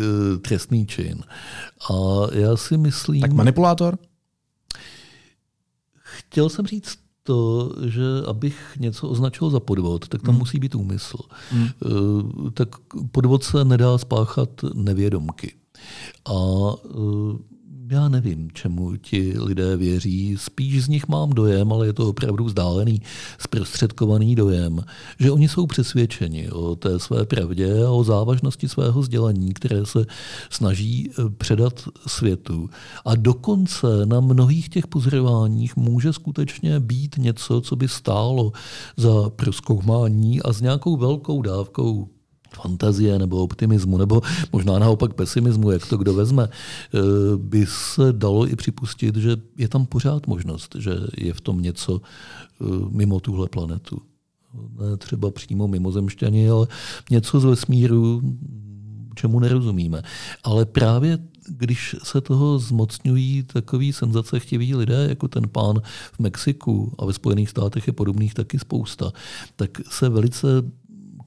trestný 0.43 0.87
čin. 0.87 1.23
A 1.91 1.95
já 2.33 2.57
si 2.57 2.77
myslím... 2.77 3.21
Tak 3.21 3.33
manipulátor? 3.33 3.99
Chtěl 5.99 6.49
jsem 6.49 6.67
říct 6.67 6.99
to, 7.23 7.73
že 7.87 8.03
abych 8.27 8.77
něco 8.79 9.09
označil 9.09 9.51
za 9.51 9.61
podvod, 9.61 10.09
tak 10.09 10.23
tam 10.23 10.31
hmm. 10.31 10.39
musí 10.39 10.59
být 10.59 10.75
úmysl. 10.75 11.19
Hmm. 11.51 11.69
Tak 12.55 12.69
podvod 13.13 13.45
se 13.45 13.65
nedá 13.65 13.99
spáchat 13.99 14.51
nevědomky. 14.75 15.55
A 16.25 16.35
já 17.93 18.09
nevím, 18.09 18.51
čemu 18.53 18.97
ti 18.97 19.35
lidé 19.39 19.77
věří. 19.77 20.37
Spíš 20.39 20.85
z 20.85 20.89
nich 20.89 21.09
mám 21.09 21.31
dojem, 21.31 21.73
ale 21.73 21.87
je 21.87 21.93
to 21.93 22.09
opravdu 22.09 22.45
vzdálený, 22.45 23.03
zprostředkovaný 23.39 24.35
dojem, 24.35 24.85
že 25.19 25.31
oni 25.31 25.49
jsou 25.49 25.67
přesvědčeni 25.67 26.51
o 26.51 26.77
té 26.77 26.99
své 26.99 27.25
pravdě 27.25 27.85
a 27.85 27.91
o 27.91 28.05
závažnosti 28.05 28.69
svého 28.69 29.03
sdělení, 29.03 29.55
které 29.55 29.87
se 29.87 30.07
snaží 30.51 31.11
eh, 31.11 31.31
předat 31.31 31.89
světu. 32.07 32.71
A 33.05 33.17
dokonce 33.17 33.87
na 34.07 34.21
mnohých 34.21 34.69
těch 34.69 34.87
pozorováních 34.87 35.77
může 35.77 36.13
skutečně 36.13 36.81
být 36.81 37.19
něco, 37.19 37.61
co 37.61 37.77
by 37.77 37.89
stálo 37.89 38.53
za 38.97 39.31
proskoumání 39.31 40.43
a 40.43 40.53
s 40.53 40.61
nějakou 40.61 40.97
velkou 40.97 41.43
dávkou 41.43 42.09
fantazie 42.57 43.19
nebo 43.19 43.37
optimismu, 43.37 43.99
nebo 43.99 44.21
možná 44.53 44.79
naopak 44.79 45.15
pesimismu, 45.15 45.71
jak 45.71 45.87
to 45.87 45.97
kdo 45.97 46.15
vezme, 46.15 46.49
eh, 46.49 46.99
by 47.37 47.67
se 47.67 48.13
dalo 48.13 48.49
i 48.49 48.57
připustit, 48.57 49.17
že 49.17 49.37
je 49.59 49.69
tam 49.69 49.87
pořád 49.87 50.27
možnost, 50.27 50.77
že 50.79 50.91
je 51.17 51.33
v 51.33 51.41
tom 51.41 51.63
něco 51.63 52.01
eh, 52.01 52.65
mimo 52.91 53.21
tuhle 53.21 53.49
planetu. 53.49 53.99
Ne 54.81 54.97
třeba 54.97 55.31
přímo 55.31 55.69
mimozemšťani, 55.69 56.51
ale 56.51 56.67
něco 57.11 57.41
z 57.41 57.45
vesmíru, 57.45 58.23
čemu 59.15 59.41
nerozumíme. 59.41 60.03
Ale 60.45 60.67
právě 60.67 61.19
když 61.49 61.97
se 62.03 62.21
toho 62.21 62.59
zmocňují 62.59 63.43
takový 63.43 63.93
senzacechtiví 63.93 64.75
lidé, 64.75 65.07
jako 65.09 65.29
ten 65.29 65.49
pán 65.49 65.81
v 66.13 66.19
Mexiku 66.19 66.95
a 66.99 67.05
ve 67.05 67.13
Spojených 67.13 67.51
státech 67.51 67.87
je 67.87 67.93
podobných 67.93 68.35
taky 68.35 68.59
spousta, 68.59 69.13
tak 69.57 69.71
se 69.91 70.09
velice 70.09 70.47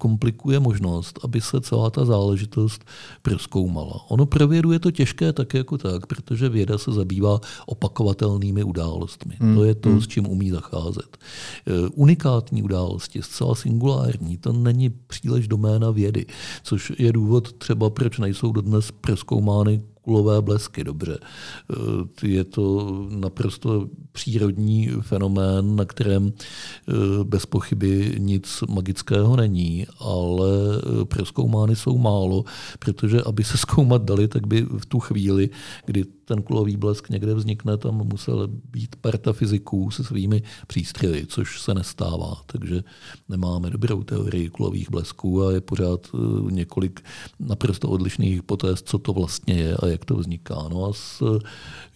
komplikuje 0.06 0.60
možnost, 0.60 1.20
aby 1.24 1.42
se 1.42 1.62
celá 1.62 1.90
ta 1.90 2.06
záležitost 2.06 2.86
proskoumala. 3.22 4.06
Ono 4.10 4.26
pro 4.26 4.48
vědu 4.48 4.72
je 4.72 4.80
to 4.80 4.92
těžké 4.92 5.34
tak 5.34 5.54
jako 5.54 5.78
tak, 5.78 6.06
protože 6.06 6.50
věda 6.50 6.78
se 6.78 6.92
zabývá 6.92 7.42
opakovatelnými 7.66 8.64
událostmi. 8.64 9.36
Hmm. 9.40 9.56
To 9.56 9.64
je 9.64 9.76
to, 9.76 9.90
hmm. 9.90 10.02
s 10.02 10.08
čím 10.08 10.30
umí 10.30 10.50
zacházet. 10.50 11.18
E, 11.18 11.90
unikátní 11.98 12.64
události, 12.64 13.22
zcela 13.22 13.56
singulární, 13.56 14.38
to 14.38 14.54
není 14.54 14.90
příliš 14.90 15.48
doména 15.48 15.92
vědy, 15.92 16.26
což 16.64 16.94
je 16.98 17.14
důvod 17.14 17.54
třeba, 17.54 17.90
proč 17.90 18.20
nejsou 18.20 18.52
dodnes 18.52 18.92
proskoumány 18.92 19.82
kulové 20.06 20.42
blesky, 20.42 20.84
dobře. 20.84 21.18
Eh, 21.22 22.28
je 22.28 22.44
to 22.44 22.66
naprosto 23.10 23.90
přírodní 24.12 24.90
fenomén, 25.02 25.76
na 25.76 25.86
kterém 25.86 26.34
eh, 26.34 26.94
bez 27.24 27.46
pochyby 27.46 28.16
nic 28.18 28.64
magického 28.70 29.36
není, 29.36 29.86
ale 30.00 30.50
eh, 30.78 31.06
proskoumány 31.06 31.76
jsou 31.76 31.98
málo, 31.98 32.46
protože 32.80 33.22
aby 33.26 33.44
se 33.44 33.58
zkoumat 33.66 34.04
dali, 34.04 34.28
tak 34.28 34.48
by 34.48 34.62
v 34.62 34.86
tu 34.86 35.00
chvíli, 35.00 35.50
kdy 35.86 36.04
ten 36.26 36.42
kulový 36.42 36.78
blesk 36.78 37.10
někde 37.10 37.34
vznikne, 37.34 37.78
tam 37.78 37.96
musel 37.96 38.48
být 38.48 38.96
parta 38.96 39.34
fyziků 39.34 39.92
se 39.92 40.04
svými 40.04 40.44
přístroji, 40.68 41.26
což 41.26 41.62
se 41.62 41.74
nestává. 41.74 42.42
Takže 42.46 42.84
nemáme 43.30 43.70
dobrou 43.70 44.04
teorii 44.04 44.50
kulových 44.50 44.90
blesků 44.90 45.44
a 45.44 45.52
je 45.52 45.62
pořád 45.62 46.08
několik 46.50 47.02
naprosto 47.40 47.90
odlišných 47.90 48.36
hypotéz, 48.36 48.82
co 48.82 48.98
to 48.98 49.14
vlastně 49.14 49.54
je 49.54 49.76
a 49.76 49.88
jak 49.88 50.06
to 50.06 50.16
vzniká. 50.16 50.56
No 50.70 50.86
a 50.86 50.94
s 50.94 51.40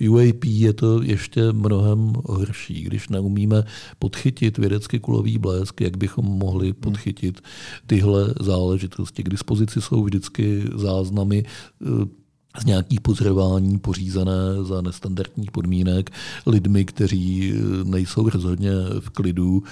UAP 0.09 0.43
je 0.45 0.73
to 0.73 1.01
ještě 1.01 1.51
mnohem 1.51 2.13
horší. 2.25 2.81
Když 2.81 3.09
neumíme 3.09 3.63
podchytit 3.99 4.57
vědecky 4.57 4.99
kulový 4.99 5.37
blesk, 5.37 5.81
jak 5.81 5.97
bychom 5.97 6.25
mohli 6.25 6.73
podchytit 6.73 7.41
tyhle 7.87 8.33
záležitosti. 8.39 9.23
K 9.23 9.29
dispozici 9.29 9.81
jsou 9.81 10.03
vždycky 10.03 10.63
záznamy 10.75 11.43
eh, 11.45 12.18
z 12.57 12.65
nějakých 12.65 13.01
pozorování 13.01 13.79
pořízené 13.79 14.63
za 14.63 14.81
nestandardních 14.81 15.51
podmínek 15.51 16.09
lidmi, 16.45 16.85
kteří 16.85 17.53
eh, 17.53 17.83
nejsou 17.83 18.29
rozhodně 18.29 18.71
v 18.99 19.09
klidu, 19.09 19.63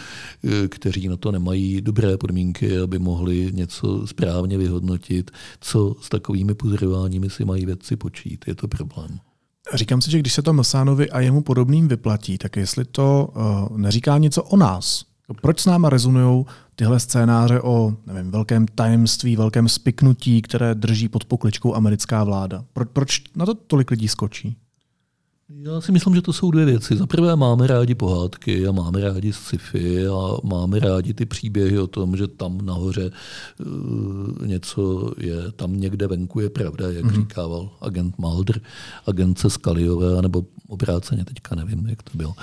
eh, 0.43 0.67
kteří 0.67 1.07
na 1.07 1.17
to 1.17 1.31
nemají 1.31 1.81
dobré 1.81 2.17
podmínky, 2.17 2.79
aby 2.79 2.99
mohli 2.99 3.51
něco 3.53 4.07
správně 4.07 4.57
vyhodnotit, 4.57 5.31
co 5.59 5.95
s 6.01 6.09
takovými 6.09 6.55
pozorováními 6.55 7.29
si 7.29 7.45
mají 7.45 7.65
vědci 7.65 7.95
počít. 7.95 8.45
Je 8.47 8.55
to 8.55 8.67
problém. 8.67 9.19
Říkám 9.73 10.01
si, 10.01 10.11
že 10.11 10.19
když 10.19 10.33
se 10.33 10.41
to 10.41 10.53
Mlsánovi 10.53 11.09
a 11.09 11.19
jemu 11.19 11.41
podobným 11.41 11.87
vyplatí, 11.87 12.37
tak 12.37 12.55
jestli 12.55 12.85
to 12.85 13.29
uh, 13.69 13.77
neříká 13.77 14.17
něco 14.17 14.43
o 14.43 14.57
nás, 14.57 15.05
proč 15.41 15.59
s 15.59 15.65
náma 15.65 15.89
rezonují 15.89 16.45
tyhle 16.79 16.99
scénáře 16.99 17.61
o 17.61 17.93
nevím, 18.05 18.31
velkém 18.31 18.65
tajemství, 18.67 19.35
velkém 19.35 19.69
spiknutí, 19.69 20.41
které 20.41 20.75
drží 20.75 21.09
pod 21.09 21.25
pokličkou 21.25 21.75
americká 21.75 22.23
vláda? 22.23 22.65
Pro, 22.73 22.85
proč 22.85 23.23
na 23.35 23.45
to 23.45 23.53
tolik 23.53 23.91
lidí 23.91 24.07
skočí? 24.07 24.57
Já 25.49 25.81
si 25.81 25.91
myslím, 25.91 26.15
že 26.15 26.21
to 26.21 26.33
jsou 26.33 26.51
dvě 26.51 26.65
věci. 26.65 26.97
Za 26.97 27.07
prvé 27.07 27.35
máme 27.35 27.67
rádi 27.67 27.95
pohádky 27.95 28.67
a 28.67 28.71
máme 28.71 29.01
rádi 29.01 29.33
sci-fi 29.33 30.07
a 30.07 30.37
máme 30.43 30.79
rádi 30.79 31.13
ty 31.13 31.25
příběhy 31.25 31.79
o 31.79 31.87
tom, 31.87 32.17
že 32.17 32.27
tam 32.27 32.65
nahoře 32.65 33.11
uh, 33.65 34.47
něco 34.47 35.11
je, 35.17 35.51
tam 35.51 35.79
někde 35.79 36.07
venku 36.07 36.39
je 36.39 36.49
pravda, 36.49 36.91
jak 36.91 37.05
mm-hmm. 37.05 37.15
říkával 37.15 37.69
agent 37.81 38.17
Mulder, 38.17 38.61
agent 39.05 39.39
Skaliové, 39.47 40.21
nebo 40.21 40.45
obráceně, 40.67 41.25
teďka 41.25 41.55
nevím, 41.55 41.87
jak 41.87 42.03
to 42.03 42.17
bylo. 42.17 42.33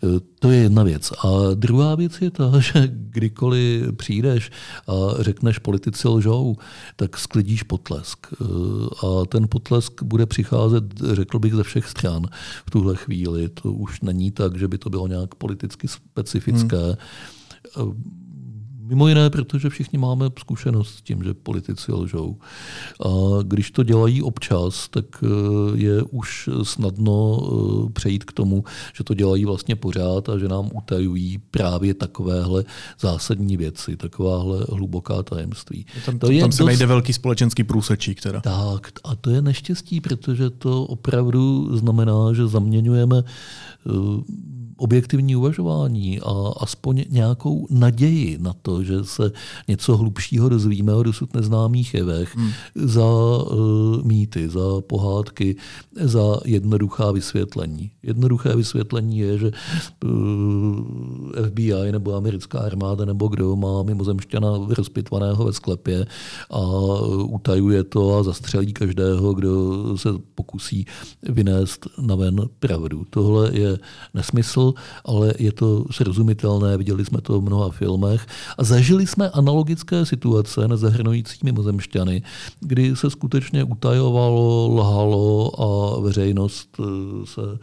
Uh, 0.00 0.18
to 0.38 0.50
je 0.50 0.58
jedna 0.58 0.82
věc. 0.82 1.12
A 1.12 1.54
druhá 1.54 1.94
věc 1.94 2.20
je 2.20 2.30
ta, 2.30 2.52
že 2.58 2.88
kdykoliv 2.92 3.92
přijdeš 3.96 4.50
a 4.88 5.22
řekneš 5.22 5.58
politici 5.58 6.08
lžou, 6.08 6.56
tak 6.96 7.18
sklidíš 7.18 7.62
potlesk. 7.62 8.26
Uh, 8.40 8.86
a 9.02 9.26
ten 9.26 9.48
potlesk 9.48 10.02
bude 10.02 10.26
přicházet, 10.26 10.84
řekl 11.12 11.38
bych, 11.38 11.54
ze 11.54 11.62
všech 11.62 11.88
stran 11.88 12.26
v 12.66 12.70
tuhle 12.70 12.96
chvíli. 12.96 13.48
To 13.48 13.72
už 13.72 14.00
není 14.00 14.30
tak, 14.30 14.58
že 14.58 14.68
by 14.68 14.78
to 14.78 14.90
bylo 14.90 15.06
nějak 15.06 15.34
politicky 15.34 15.88
specifické. 15.88 16.96
Hmm. 17.76 18.23
Mimo 18.86 19.08
jiné, 19.08 19.30
protože 19.30 19.68
všichni 19.68 19.98
máme 19.98 20.26
zkušenost 20.38 20.94
s 20.94 21.02
tím, 21.02 21.24
že 21.24 21.34
politici 21.34 21.92
lžou. 21.92 22.36
A 23.06 23.08
když 23.42 23.70
to 23.70 23.82
dělají 23.82 24.22
občas, 24.22 24.88
tak 24.88 25.04
eh, 25.22 25.26
je 25.74 26.02
už 26.02 26.48
snadno 26.62 27.40
eh, 27.42 27.92
přejít 27.92 28.24
k 28.24 28.32
tomu, 28.32 28.64
že 28.96 29.04
to 29.04 29.14
dělají 29.14 29.44
vlastně 29.44 29.76
pořád 29.76 30.28
a 30.28 30.38
že 30.38 30.48
nám 30.48 30.70
utajují 30.74 31.38
právě 31.38 31.94
takovéhle 31.94 32.64
zásadní 33.00 33.56
věci, 33.56 33.96
takováhle 33.96 34.66
hluboká 34.72 35.22
tajemství. 35.22 35.86
Tam, 36.06 36.18
to 36.18 36.30
je 36.30 36.40
tam 36.40 36.52
se 36.52 36.58
dost... 36.58 36.66
najde 36.66 36.86
velký 36.86 37.12
společenský 37.12 37.64
průsečík 37.64 38.20
teda. 38.20 38.40
Tak, 38.40 38.92
a 39.04 39.16
to 39.16 39.30
je 39.30 39.42
neštěstí, 39.42 40.00
protože 40.00 40.50
to 40.50 40.84
opravdu 40.84 41.76
znamená, 41.76 42.32
že 42.32 42.46
zaměňujeme 42.46 43.22
eh, 43.26 43.90
objektivní 44.76 45.36
uvažování 45.36 46.20
a 46.20 46.52
aspoň 46.60 47.04
nějakou 47.08 47.66
naději 47.70 48.38
na 48.40 48.54
to, 48.62 48.82
že 48.82 49.04
se 49.04 49.32
něco 49.68 49.96
hlubšího 49.96 50.48
dozvíme 50.48 50.94
o 50.94 51.02
dosud 51.02 51.34
neznámých 51.34 51.94
jevech 51.94 52.36
hmm. 52.36 52.50
za 52.74 53.04
uh, 53.04 54.02
mýty, 54.04 54.48
za 54.48 54.80
pohádky, 54.86 55.56
za 56.00 56.40
jednoduchá 56.44 57.12
vysvětlení. 57.12 57.90
Jednoduché 58.02 58.56
vysvětlení 58.56 59.18
je, 59.18 59.38
že 59.38 59.50
uh, 60.04 60.10
eh, 61.36 61.48
FBI 61.48 61.92
nebo 61.92 62.14
americká 62.14 62.58
armáda 62.58 63.04
nebo 63.04 63.28
kdo 63.28 63.56
má 63.56 63.82
mimozemšťana 63.82 64.48
rozpitvaného 64.68 65.44
ve 65.44 65.52
sklepě 65.52 66.06
a 66.50 66.60
utajuje 67.24 67.84
to 67.84 68.18
a 68.18 68.22
zastřelí 68.22 68.72
každého, 68.72 69.34
kdo 69.34 69.52
se 69.98 70.08
pokusí 70.34 70.86
vynést 71.22 71.86
na 72.00 72.14
ven 72.14 72.40
pravdu. 72.58 73.04
Tohle 73.10 73.50
je 73.58 73.78
nesmysl 74.14 74.63
ale 75.04 75.34
je 75.38 75.52
to 75.52 75.84
srozumitelné, 75.90 76.76
viděli 76.76 77.04
jsme 77.04 77.20
to 77.20 77.40
v 77.40 77.44
mnoha 77.44 77.70
filmech 77.70 78.26
a 78.58 78.64
zažili 78.64 79.06
jsme 79.06 79.30
analogické 79.30 80.06
situace 80.06 80.68
na 80.68 80.76
zahrnující 80.76 81.38
mimozemšťany, 81.44 82.22
kdy 82.60 82.96
se 82.96 83.10
skutečně 83.10 83.64
utajovalo, 83.64 84.68
lhalo 84.74 85.60
a 85.60 86.00
veřejnost 86.00 86.76
eh, 86.80 86.84
se 87.26 87.58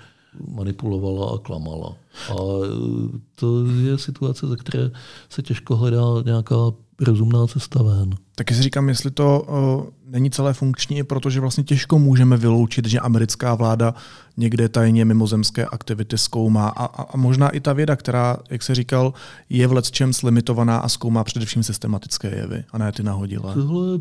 manipulovala 0.48 1.36
a 1.36 1.38
klamala. 1.38 1.96
A 2.30 2.34
eh, 2.34 3.20
to 3.36 3.66
je 3.66 3.98
situace, 3.98 4.48
ze 4.48 4.56
které 4.56 4.92
se 5.30 5.42
těžko 5.42 5.76
hledá 5.76 6.06
nějaká 6.26 6.56
rozumná 7.02 7.48
cesta 7.48 7.84
ven. 7.84 8.10
Taky 8.36 8.56
si 8.56 8.64
říkám, 8.64 8.90
jestli 8.90 9.12
to 9.12 9.42
uh, 9.42 10.12
není 10.12 10.32
celé 10.32 10.54
funkční, 10.54 11.04
protože 11.04 11.40
vlastně 11.40 11.64
těžko 11.64 12.00
můžeme 12.00 12.38
vyloučit, 12.38 12.86
že 12.86 13.00
americká 13.00 13.56
vláda 13.56 13.94
někde 14.38 14.70
tajně 14.70 15.06
mimozemské 15.06 15.66
aktivity 15.66 16.18
zkoumá 16.18 16.68
a, 16.68 16.86
a, 16.86 17.02
a 17.02 17.18
možná 17.18 17.50
i 17.50 17.60
ta 17.60 17.74
věda, 17.74 17.96
která, 17.96 18.38
jak 18.50 18.64
se 18.64 18.76
říkal, 18.76 19.14
je 19.50 19.68
v 19.68 19.92
čem 19.92 20.14
limitovaná 20.24 20.78
a 20.78 20.90
zkoumá 20.90 21.24
především 21.24 21.64
systematické 21.64 22.36
jevy 22.36 22.64
a 22.72 22.78
ne 22.78 22.92
ty 22.92 23.04
nahodilé. 23.04 23.54
Tohle, 23.54 24.00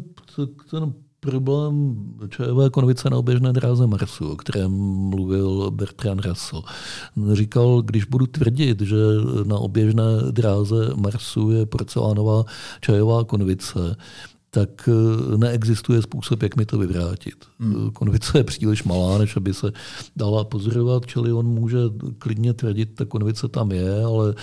ten 0.70 0.92
problém 1.20 1.96
čajové 2.28 2.70
konvice 2.70 3.10
na 3.10 3.16
oběžné 3.16 3.52
dráze 3.52 3.86
Marsu, 3.86 4.32
o 4.32 4.36
kterém 4.36 4.70
mluvil 5.10 5.70
Bertrand 5.70 6.24
Russell. 6.24 6.62
Říkal, 7.32 7.82
když 7.82 8.04
budu 8.04 8.26
tvrdit, 8.26 8.80
že 8.80 8.96
na 9.44 9.58
oběžné 9.58 10.04
dráze 10.30 10.90
Marsu 10.96 11.50
je 11.50 11.66
porcelánová 11.66 12.44
čajová 12.80 13.24
konvice, 13.24 13.96
tak 14.50 14.88
eh, 14.88 15.36
neexistuje 15.36 16.02
způsob, 16.02 16.42
jak 16.42 16.56
mi 16.56 16.66
to 16.66 16.78
vyvrátit. 16.78 17.34
Hmm. 17.58 17.90
Konvice 17.90 18.38
je 18.38 18.44
příliš 18.44 18.84
malá, 18.84 19.18
než 19.18 19.36
aby 19.36 19.54
se 19.54 19.72
dala 20.16 20.44
pozorovat, 20.44 21.06
čili 21.06 21.32
on 21.32 21.46
může 21.46 21.78
klidně 22.18 22.52
tvrdit, 22.52 22.94
ta 22.94 23.04
konvice 23.04 23.48
tam 23.48 23.72
je, 23.72 24.04
ale 24.04 24.34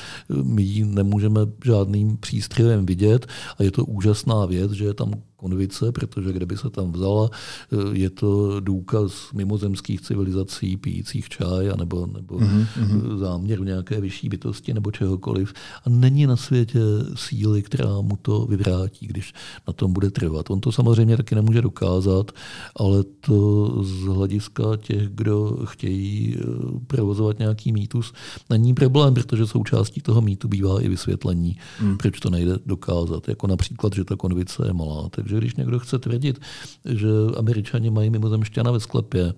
my 0.44 0.62
ji 0.62 0.86
nemůžeme 0.86 1.40
žádným 1.66 2.18
přístrojem 2.18 2.86
vidět 2.86 3.28
a 3.58 3.63
je 3.63 3.72
to 3.72 3.86
úžasná 3.86 4.46
věc, 4.46 4.72
že 4.72 4.86
je 4.86 4.94
tam 4.94 5.12
konvice, 5.38 5.91
protože 5.91 6.34
kde 6.34 6.45
by 6.45 6.58
se 6.58 6.69
tam 6.69 6.91
vzala, 6.91 7.30
eh, 7.30 7.76
je 7.91 8.10
to 8.10 8.60
důkaz 8.60 9.32
mimozemských 9.34 10.02
civilizací 10.02 10.78
pijících 10.78 11.30
čaj 11.30 11.69
nebo, 11.78 12.08
nebo 12.13 12.38
mm-hmm. 12.38 13.17
záměr 13.17 13.60
v 13.60 13.65
nějaké 13.65 14.02
vyšší 14.02 14.30
bytosti 14.30 14.73
nebo 14.73 14.91
čehokoliv. 14.91 15.54
A 15.86 15.89
není 15.89 16.28
na 16.28 16.36
světě 16.36 16.80
síly, 17.15 17.62
která 17.62 18.02
mu 18.02 18.17
to 18.21 18.45
vyvrátí, 18.45 19.08
když 19.08 19.34
na 19.67 19.73
tom 19.73 19.93
bude 19.93 20.12
trvat. 20.12 20.50
On 20.50 20.60
to 20.62 20.71
samozřejmě 20.71 21.17
taky 21.17 21.36
nemůže 21.36 21.62
dokázat, 21.62 22.32
ale 22.76 23.04
to 23.19 23.67
z 23.84 24.04
hlediska 24.04 24.63
těch, 24.78 25.10
kdo 25.10 25.58
chtějí 25.65 26.38
eh, 26.39 26.43
provozovat 26.88 27.39
nějaký 27.39 27.71
mýtus, 27.71 28.13
není 28.50 28.73
problém, 28.73 29.13
protože 29.13 29.47
součástí 29.47 30.02
toho 30.02 30.21
mýtu 30.21 30.47
bývá 30.47 30.82
i 30.82 30.89
vysvětlení, 30.89 31.58
mm. 31.82 31.97
proč 31.97 32.19
to 32.19 32.30
nejde 32.30 32.54
dokázat. 32.65 33.28
Jako 33.28 33.47
například, 33.47 33.93
že 33.95 34.04
ta 34.04 34.15
konvice 34.15 34.67
je 34.67 34.73
malá. 34.73 35.10
Tak 35.10 35.27
takže 35.28 35.38
když 35.38 35.56
někdo 35.56 35.80
chce 35.80 36.00
tvrdit, 36.00 36.40
že 36.86 37.08
američani 37.38 37.90
mají 37.90 38.10
mimozemšťana 38.10 38.72
ve 38.72 38.80
sklepě, 38.80 39.34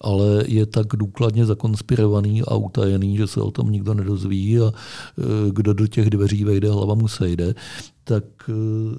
ale 0.00 0.44
je 0.46 0.66
tak 0.66 0.86
důkladně 0.86 1.46
zakonspirovaný 1.46 2.42
a 2.42 2.54
utajený, 2.54 3.16
že 3.16 3.26
se 3.26 3.40
o 3.40 3.50
tom 3.50 3.72
nikdo 3.72 3.94
nedozví 3.94 4.58
a 4.60 4.68
e, 4.68 4.72
kdo 5.50 5.72
do 5.72 5.86
těch 5.86 6.10
dveří 6.10 6.44
vejde, 6.44 6.70
hlava 6.70 6.94
mu 6.94 7.08
sejde, 7.08 7.54
tak 8.04 8.24
e, 8.48 8.52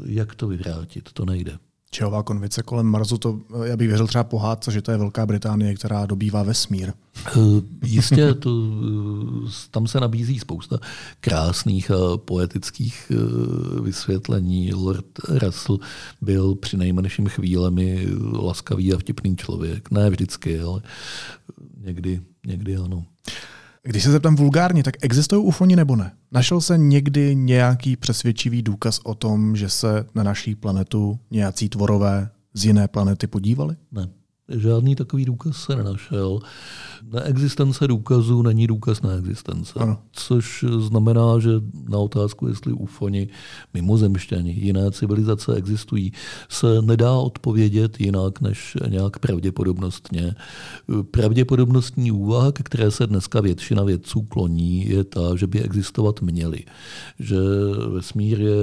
jak 0.05 0.35
to 0.35 0.47
vyvrátit? 0.47 1.09
To 1.13 1.25
nejde. 1.25 1.57
Čehová 1.95 2.23
konvice 2.23 2.63
kolem 2.63 2.85
Marsu, 2.85 3.17
to 3.17 3.39
já 3.63 3.77
bych 3.77 3.87
věřil 3.87 4.07
třeba 4.07 4.23
pohádce, 4.23 4.71
že 4.71 4.81
to 4.81 4.91
je 4.91 4.97
Velká 4.97 5.25
Británie, 5.25 5.75
která 5.75 6.05
dobývá 6.05 6.43
vesmír. 6.43 6.93
Eh, 7.27 7.39
jistě, 7.83 8.33
to, 8.39 8.49
eh, 9.47 9.51
tam 9.71 9.87
se 9.87 9.99
nabízí 9.99 10.39
spousta 10.39 10.79
krásných 11.19 11.91
a 11.91 12.17
poetických 12.17 13.11
eh, 13.11 13.81
vysvětlení. 13.81 14.73
Lord 14.73 15.05
Russell 15.27 15.79
byl 16.21 16.55
při 16.55 16.77
nejmenším 16.77 17.27
chvílemi 17.27 18.07
laskavý 18.33 18.93
a 18.93 18.97
vtipný 18.97 19.35
člověk. 19.35 19.91
Ne 19.91 20.09
vždycky, 20.09 20.59
ale 20.59 20.81
někdy, 21.77 22.21
někdy 22.47 22.77
ano. 22.77 23.05
Když 23.87 24.03
se 24.03 24.11
zeptám 24.11 24.35
vulgárně, 24.35 24.83
tak 24.83 24.95
existují 25.01 25.45
ufoni 25.45 25.75
nebo 25.75 25.95
ne? 25.95 26.11
Našel 26.31 26.61
se 26.61 26.77
někdy 26.77 27.35
nějaký 27.35 27.95
přesvědčivý 27.95 28.61
důkaz 28.61 28.99
o 29.03 29.15
tom, 29.15 29.55
že 29.55 29.69
se 29.69 30.05
na 30.15 30.23
naší 30.23 30.55
planetu 30.55 31.19
nějací 31.31 31.69
tvorové 31.69 32.29
z 32.53 32.65
jiné 32.65 32.87
planety 32.87 33.27
podívali? 33.27 33.75
Ne. 33.91 34.07
Žádný 34.49 34.95
takový 34.95 35.25
důkaz 35.25 35.57
se 35.57 35.75
nenašel. 35.75 36.39
Neexistence 37.13 37.87
důkazů 37.87 38.41
není 38.41 38.67
důkaz 38.67 39.01
neexistence. 39.01 39.73
Ano. 39.79 39.97
Což 40.11 40.65
znamená, 40.79 41.39
že 41.39 41.49
na 41.89 41.97
otázku, 41.97 42.47
jestli 42.47 42.73
ufoni, 42.73 43.27
mimozemšťani, 43.73 44.51
jiné 44.51 44.91
civilizace 44.91 45.55
existují, 45.55 46.11
se 46.49 46.81
nedá 46.81 47.13
odpovědět 47.13 47.99
jinak 47.99 48.41
než 48.41 48.77
nějak 48.87 49.19
pravděpodobnostně. 49.19 50.35
Pravděpodobnostní 51.11 52.11
úvaha, 52.11 52.51
ke 52.51 52.63
které 52.63 52.91
se 52.91 53.07
dneska 53.07 53.41
většina 53.41 53.83
vědců 53.83 54.21
kloní, 54.21 54.89
je 54.89 55.03
ta, 55.03 55.35
že 55.35 55.47
by 55.47 55.61
existovat 55.61 56.21
měly. 56.21 56.59
Že 57.19 57.37
vesmír 57.89 58.41
je 58.41 58.57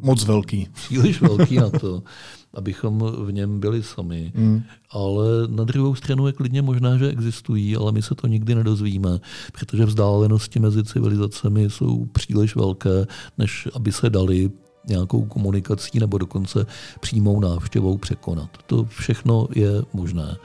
moc 0.00 0.24
velký. 0.24 0.68
Příliš 0.74 1.20
velký 1.20 1.56
na 1.56 1.70
to 1.70 2.02
abychom 2.54 2.98
v 3.24 3.32
něm 3.32 3.60
byli 3.60 3.82
sami. 3.82 4.32
Mm. 4.34 4.62
Ale 4.90 5.26
na 5.48 5.64
druhou 5.64 5.94
stranu 5.94 6.26
je 6.26 6.32
klidně 6.32 6.62
možná, 6.62 6.98
že 6.98 7.08
existují, 7.08 7.76
ale 7.76 7.92
my 7.92 8.02
se 8.02 8.14
to 8.14 8.26
nikdy 8.26 8.54
nedozvíme, 8.54 9.18
protože 9.52 9.84
vzdálenosti 9.84 10.60
mezi 10.60 10.84
civilizacemi 10.84 11.70
jsou 11.70 12.06
příliš 12.06 12.56
velké, 12.56 13.06
než 13.38 13.68
aby 13.74 13.92
se 13.92 14.10
dali 14.10 14.50
nějakou 14.88 15.24
komunikací 15.24 15.98
nebo 15.98 16.18
dokonce 16.18 16.66
přímou 17.00 17.40
návštěvou 17.40 17.98
překonat. 17.98 18.50
To 18.66 18.84
všechno 18.84 19.48
je 19.54 19.70
možné. 19.92 20.36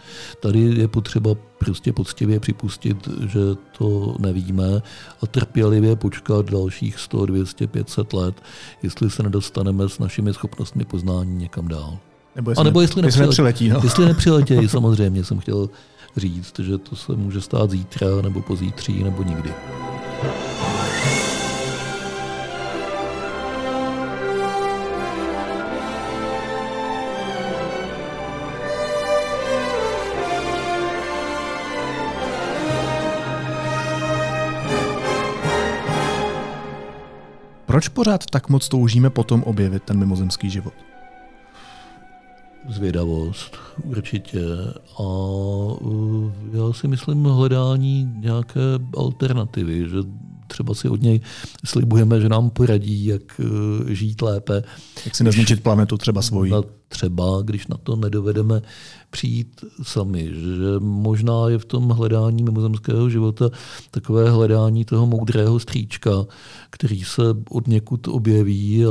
Tady 0.42 0.60
je 0.60 0.88
potřeba 0.88 1.36
prostě 1.66 1.94
poctivě 1.94 2.40
připustit, 2.40 3.10
že 3.28 3.40
to 3.78 4.16
nevíme 4.20 4.82
a 5.22 5.28
trpělivě 5.28 5.96
počkat 5.96 6.50
dalších 6.50 7.00
100, 7.00 7.26
200, 7.26 7.68
500 7.68 8.14
let, 8.14 8.42
jestli 8.84 9.10
se 9.10 9.24
nedostaneme 9.24 9.90
s 9.90 10.00
našimi 10.00 10.34
schopnostmi 10.34 10.86
poznání 10.86 11.36
někam 11.36 11.68
dál. 11.68 11.98
Nebo 12.36 12.52
jestli, 12.52 12.62
a 12.62 12.64
nebo 12.64 12.82
jestli, 12.82 13.06
jestli 13.06 13.22
nepřiletí. 13.22 13.70
No. 13.70 13.80
Jestli 13.84 14.06
nepřiletějí, 14.06 14.70
samozřejmě 14.78 15.24
jsem 15.24 15.40
chtěl 15.40 15.70
říct, 16.18 16.60
že 16.60 16.78
to 16.78 16.96
se 16.96 17.14
může 17.14 17.42
stát 17.42 17.72
zítra, 17.72 18.08
nebo 18.22 18.42
pozítří, 18.42 19.04
nebo 19.04 19.24
nikdy. 19.24 19.54
Proč 37.76 37.88
pořád 37.88 38.26
tak 38.26 38.50
moc 38.50 38.70
toužíme 38.70 39.10
potom 39.10 39.44
objevit 39.44 39.84
ten 39.84 40.00
mimozemský 40.00 40.50
život? 40.50 40.74
Zvědavost, 42.70 43.58
určitě. 43.84 44.40
A 44.98 45.02
uh, 45.02 46.32
já 46.54 46.74
si 46.74 46.88
myslím 46.88 47.24
hledání 47.24 48.14
nějaké 48.16 48.60
alternativy, 48.98 49.90
že 49.90 49.98
třeba 50.48 50.74
si 50.74 50.90
od 50.90 51.02
něj 51.02 51.22
slibujeme, 51.66 52.22
že 52.22 52.30
nám 52.30 52.50
poradí, 52.50 53.06
jak 53.06 53.42
žít 53.88 54.22
lépe. 54.22 54.64
Jak 55.06 55.16
si 55.16 55.24
nezničit 55.24 55.64
planetu 55.64 55.98
třeba 55.98 56.22
svoji. 56.22 56.52
Třeba, 56.88 57.42
když 57.42 57.68
na 57.68 57.78
to 57.78 57.96
nedovedeme 57.96 58.62
přijít 59.10 59.66
sami. 59.84 60.30
Že 60.34 60.80
možná 60.80 61.50
je 61.50 61.58
v 61.58 61.66
tom 61.66 61.90
hledání 61.90 62.44
mimozemského 62.44 63.10
života 63.10 63.50
takové 63.92 64.30
hledání 64.30 64.86
toho 64.86 65.08
moudrého 65.08 65.60
stříčka, 65.60 66.26
který 66.70 67.04
se 67.04 67.22
od 67.50 67.68
někud 67.68 68.08
objeví 68.08 68.86
a 68.86 68.90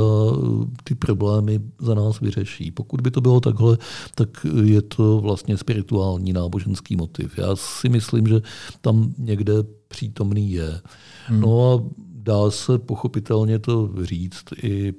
ty 0.83 0.95
problémy 0.95 1.59
za 1.79 1.93
nás 1.95 2.19
vyřeší. 2.19 2.71
Pokud 2.71 3.01
by 3.01 3.11
to 3.11 3.21
bylo 3.21 3.39
takhle, 3.39 3.77
tak 4.15 4.45
je 4.63 4.81
to 4.81 5.19
vlastně 5.19 5.57
spirituální 5.57 6.33
náboženský 6.33 6.95
motiv. 6.95 7.37
Já 7.37 7.55
si 7.55 7.89
myslím, 7.89 8.27
že 8.27 8.41
tam 8.81 9.13
někde 9.17 9.53
přítomný 9.87 10.51
je. 10.51 10.81
Hmm. 11.25 11.39
No 11.39 11.73
a 11.73 11.83
dá 12.07 12.51
se 12.51 12.79
pochopitelně 12.79 13.59
to 13.59 13.89
říct 14.01 14.43
i 14.63 14.93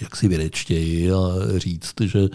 jak 0.00 0.16
si 0.16 0.28
vědečtěji 0.28 1.12
a 1.12 1.18
říct, 1.58 1.94
že 2.00 2.28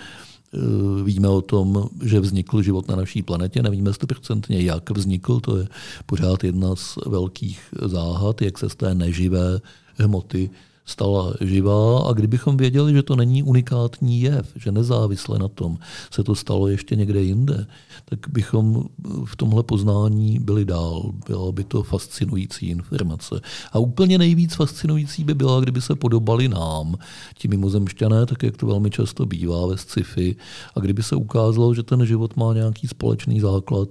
Eh, 0.53 1.03
víme 1.03 1.27
o 1.27 1.41
tom, 1.41 1.89
že 2.03 2.19
vznikl 2.19 2.61
život 2.61 2.87
na 2.87 2.95
naší 2.95 3.21
planetě, 3.21 3.63
nevíme 3.63 3.93
stoprocentně, 3.93 4.61
jak 4.61 4.89
vznikl, 4.89 5.39
to 5.39 5.57
je 5.57 5.67
pořád 6.05 6.43
jedna 6.43 6.75
z 6.75 6.97
velkých 7.05 7.73
záhad, 7.85 8.41
jak 8.41 8.57
se 8.57 8.69
z 8.69 8.75
té 8.75 8.95
neživé 8.95 9.59
hmoty 9.95 10.49
stala 10.89 11.33
živá 11.41 12.09
a 12.09 12.13
kdybychom 12.13 12.57
věděli, 12.57 12.93
že 12.93 13.03
to 13.03 13.15
není 13.15 13.43
unikátní 13.43 14.21
jev, 14.21 14.51
že 14.55 14.71
nezávisle 14.71 15.39
na 15.39 15.47
tom 15.47 15.77
se 16.11 16.23
to 16.23 16.35
stalo 16.35 16.67
ještě 16.67 16.95
někde 16.95 17.21
jinde, 17.21 17.67
tak 18.05 18.19
bychom 18.29 18.83
v 19.25 19.35
tomhle 19.35 19.63
poznání 19.63 20.39
byli 20.39 20.65
dál. 20.65 21.11
Byla 21.27 21.51
by 21.51 21.63
to 21.63 21.83
fascinující 21.83 22.67
informace. 22.67 23.41
A 23.71 23.79
úplně 23.79 24.17
nejvíc 24.17 24.55
fascinující 24.55 25.23
by 25.23 25.33
byla, 25.33 25.59
kdyby 25.59 25.81
se 25.81 25.95
podobali 25.95 26.47
nám, 26.47 26.95
ti 27.37 27.47
mimozemšťané, 27.47 28.25
tak 28.25 28.43
jak 28.43 28.57
to 28.57 28.65
velmi 28.65 28.89
často 28.89 29.25
bývá 29.25 29.67
ve 29.67 29.77
sci-fi, 29.77 30.35
a 30.75 30.79
kdyby 30.79 31.03
se 31.03 31.15
ukázalo, 31.15 31.73
že 31.73 31.83
ten 31.83 32.05
život 32.05 32.35
má 32.35 32.53
nějaký 32.53 32.87
společný 32.87 33.39
základ 33.39 33.89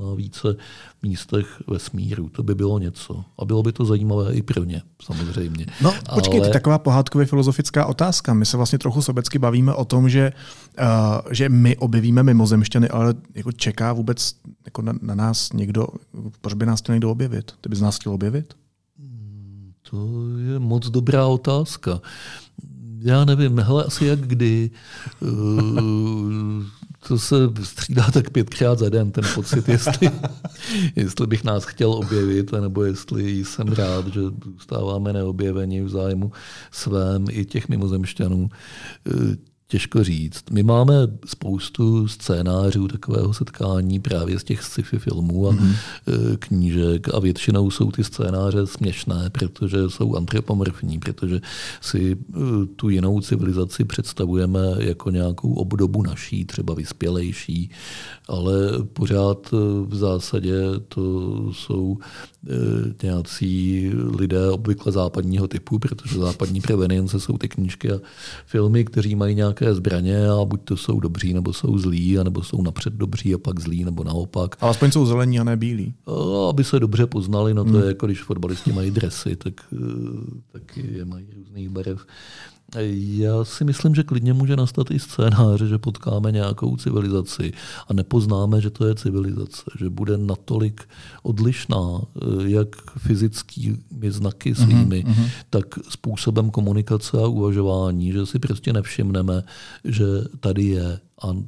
na 0.00 0.14
více 0.14 0.56
místech 1.02 1.62
ve 1.66 1.78
smíru. 1.78 2.28
To 2.28 2.42
by 2.42 2.54
bylo 2.54 2.78
něco. 2.78 3.24
A 3.38 3.44
bylo 3.44 3.62
by 3.62 3.72
to 3.72 3.84
zajímavé 3.84 4.34
i 4.34 4.42
pro 4.42 4.64
ně, 4.64 4.82
samozřejmě. 5.02 5.66
No, 5.82 5.94
počkejte, 6.14 6.46
Ale... 6.46 6.52
taková 6.52 6.78
pohádkově 6.78 7.26
filozofická 7.26 7.86
otázka. 7.86 8.34
My 8.34 8.46
se 8.46 8.56
vlastně 8.56 8.78
trochu 8.78 9.02
sobecky 9.02 9.38
bavíme 9.38 9.74
o 9.74 9.84
tom, 9.84 10.08
že, 10.08 10.32
uh, 10.80 11.32
že 11.32 11.48
my 11.48 11.76
objevíme 11.76 12.22
mimozemšťany, 12.22 12.88
ale 12.88 13.14
jako 13.34 13.52
čeká 13.52 13.92
vůbec 13.92 14.34
jako 14.64 14.82
na, 14.82 14.92
na 15.02 15.14
nás 15.14 15.52
někdo, 15.52 15.86
proč 16.40 16.54
by 16.54 16.66
nás 16.66 16.80
chtěl 16.80 16.94
někdo 16.94 17.10
objevit? 17.10 17.52
Ty 17.60 17.68
bys 17.68 17.80
nás 17.80 17.96
chtěl 17.96 18.12
objevit? 18.12 18.54
To 19.90 20.08
je 20.38 20.58
moc 20.58 20.90
dobrá 20.90 21.26
otázka. 21.26 22.00
Já 22.98 23.24
nevím, 23.24 23.58
hele, 23.58 23.84
asi 23.84 24.06
jak 24.06 24.20
kdy. 24.20 24.70
To 27.08 27.18
se 27.18 27.36
střídá 27.62 28.10
tak 28.10 28.30
pětkrát 28.30 28.78
za 28.78 28.88
den, 28.88 29.10
ten 29.10 29.24
pocit, 29.34 29.68
jestli, 29.68 30.10
jestli 30.96 31.26
bych 31.26 31.44
nás 31.44 31.64
chtěl 31.64 31.92
objevit, 31.92 32.52
nebo 32.52 32.84
jestli 32.84 33.44
jsem 33.44 33.68
rád, 33.68 34.06
že 34.06 34.20
zůstáváme 34.44 35.12
neobjeveni 35.12 35.82
v 35.82 35.88
zájmu 35.88 36.32
svém 36.70 37.24
i 37.30 37.44
těch 37.44 37.68
mimozemšťanů. 37.68 38.48
Těžko 39.68 40.04
říct. 40.04 40.50
My 40.50 40.62
máme 40.62 40.94
spoustu 41.26 42.08
scénářů 42.08 42.88
takového 42.88 43.34
setkání 43.34 44.00
právě 44.00 44.38
z 44.38 44.44
těch 44.44 44.62
sci-fi 44.62 44.98
filmů 44.98 45.48
a 45.48 45.52
mm-hmm. 45.52 45.74
knížek 46.38 47.14
a 47.14 47.20
většinou 47.20 47.70
jsou 47.70 47.90
ty 47.90 48.04
scénáře 48.04 48.66
směšné, 48.66 49.30
protože 49.30 49.78
jsou 49.88 50.16
antropomorfní, 50.16 50.98
protože 50.98 51.40
si 51.80 52.12
e, 52.12 52.16
tu 52.76 52.88
jinou 52.88 53.20
civilizaci 53.20 53.84
představujeme 53.84 54.60
jako 54.78 55.10
nějakou 55.10 55.54
obdobu 55.54 56.02
naší, 56.02 56.44
třeba 56.44 56.74
vyspělejší, 56.74 57.70
ale 58.28 58.54
pořád 58.92 59.50
e, 59.52 59.56
v 59.86 59.94
zásadě 59.94 60.62
to 60.88 61.02
jsou 61.52 61.98
nějací 63.02 63.90
lidé 63.94 64.50
obvykle 64.50 64.92
západního 64.92 65.48
typu, 65.48 65.78
protože 65.78 66.18
západní 66.18 66.60
prevenience 66.60 67.20
jsou 67.20 67.38
ty 67.38 67.48
knížky 67.48 67.92
a 67.92 67.98
filmy, 68.46 68.84
kteří 68.84 69.14
mají 69.14 69.34
nějak 69.34 69.55
nějaké 69.60 69.74
zbraně 69.74 70.28
a 70.28 70.44
buď 70.44 70.60
to 70.64 70.76
jsou 70.76 71.00
dobří, 71.00 71.34
nebo 71.34 71.52
jsou 71.52 71.78
zlí, 71.78 72.16
nebo 72.24 72.42
jsou 72.42 72.62
napřed 72.62 72.92
dobří 72.92 73.34
a 73.34 73.38
pak 73.38 73.60
zlí, 73.60 73.84
nebo 73.84 74.04
naopak. 74.04 74.56
Ale 74.60 74.70
aspoň 74.70 74.90
jsou 74.90 75.06
zelení 75.06 75.40
a 75.40 75.44
ne 75.44 75.56
bílí. 75.56 75.94
Aby 76.48 76.64
se 76.64 76.80
dobře 76.80 77.06
poznali, 77.06 77.54
no 77.54 77.64
to 77.64 77.70
hmm. 77.70 77.80
je 77.80 77.86
jako 77.86 78.06
když 78.06 78.22
fotbalisti 78.22 78.72
mají 78.72 78.90
dresy, 78.90 79.36
tak 79.36 79.54
eh, 79.72 79.76
taky 80.52 80.92
je 80.92 81.04
mají 81.04 81.26
různých 81.36 81.68
barev. 81.68 82.06
Já 82.74 83.44
si 83.44 83.64
myslím, 83.64 83.94
že 83.94 84.02
klidně 84.02 84.32
může 84.32 84.56
nastat 84.56 84.90
i 84.90 84.98
scénář, 84.98 85.62
že 85.62 85.78
potkáme 85.78 86.32
nějakou 86.32 86.76
civilizaci 86.76 87.52
a 87.88 87.92
nepoznáme, 87.92 88.60
že 88.60 88.70
to 88.70 88.86
je 88.86 88.94
civilizace, 88.94 89.62
že 89.78 89.90
bude 89.90 90.18
natolik 90.18 90.88
odlišná, 91.22 92.00
eh, 92.00 92.48
jak 92.48 92.98
fyzickými 92.98 94.10
znaky 94.10 94.50
mhm, 94.50 94.64
svými, 94.64 95.04
mm-hmm. 95.04 95.30
tak 95.50 95.66
způsobem 95.88 96.50
komunikace 96.50 97.18
a 97.18 97.26
uvažování, 97.26 98.12
že 98.12 98.26
si 98.26 98.38
prostě 98.38 98.72
nevšimneme, 98.72 99.42
že 99.84 100.04
tady 100.40 100.64
je 100.64 101.00
a 101.22 101.26
uh, 101.26 101.40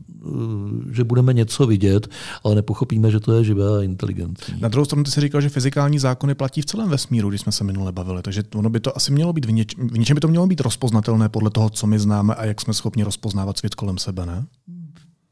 že 0.92 1.04
budeme 1.04 1.32
něco 1.32 1.66
vidět, 1.66 2.08
ale 2.44 2.54
nepochopíme, 2.54 3.10
že 3.10 3.20
to 3.20 3.32
je 3.32 3.44
živé 3.44 3.78
a 3.78 3.82
inteligentní. 3.82 4.60
Na 4.60 4.68
druhou 4.68 4.84
stranu 4.84 5.04
ty 5.04 5.10
jsi 5.10 5.20
říkal, 5.20 5.40
že 5.40 5.48
fyzikální 5.48 5.98
zákony 5.98 6.34
platí 6.34 6.62
v 6.62 6.66
celém 6.66 6.88
vesmíru, 6.88 7.28
když 7.28 7.40
jsme 7.40 7.52
se 7.52 7.64
minule 7.64 7.92
bavili, 7.92 8.22
takže 8.22 8.42
ono 8.54 8.70
by 8.70 8.80
to 8.80 8.96
asi 8.96 9.12
mělo 9.12 9.32
být, 9.32 9.44
v, 9.44 9.52
něč, 9.52 9.76
v 9.76 9.98
něčem 9.98 10.14
by 10.14 10.20
to 10.20 10.28
mělo 10.28 10.46
být 10.46 10.60
rozpoznatelné 10.60 11.28
podle 11.28 11.50
toho, 11.50 11.70
co 11.70 11.86
my 11.86 11.98
známe 11.98 12.34
a 12.34 12.44
jak 12.44 12.60
jsme 12.60 12.74
schopni 12.74 13.02
rozpoznávat 13.02 13.58
svět 13.58 13.74
kolem 13.74 13.98
sebe, 13.98 14.26
ne? 14.26 14.46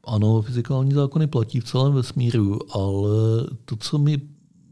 Ano, 0.03 0.41
fyzikální 0.41 0.93
zákony 0.93 1.27
platí 1.27 1.59
v 1.59 1.63
celém 1.63 1.93
vesmíru, 1.93 2.59
ale 2.75 3.09
to, 3.65 3.75
co 3.75 3.97
my 3.97 4.21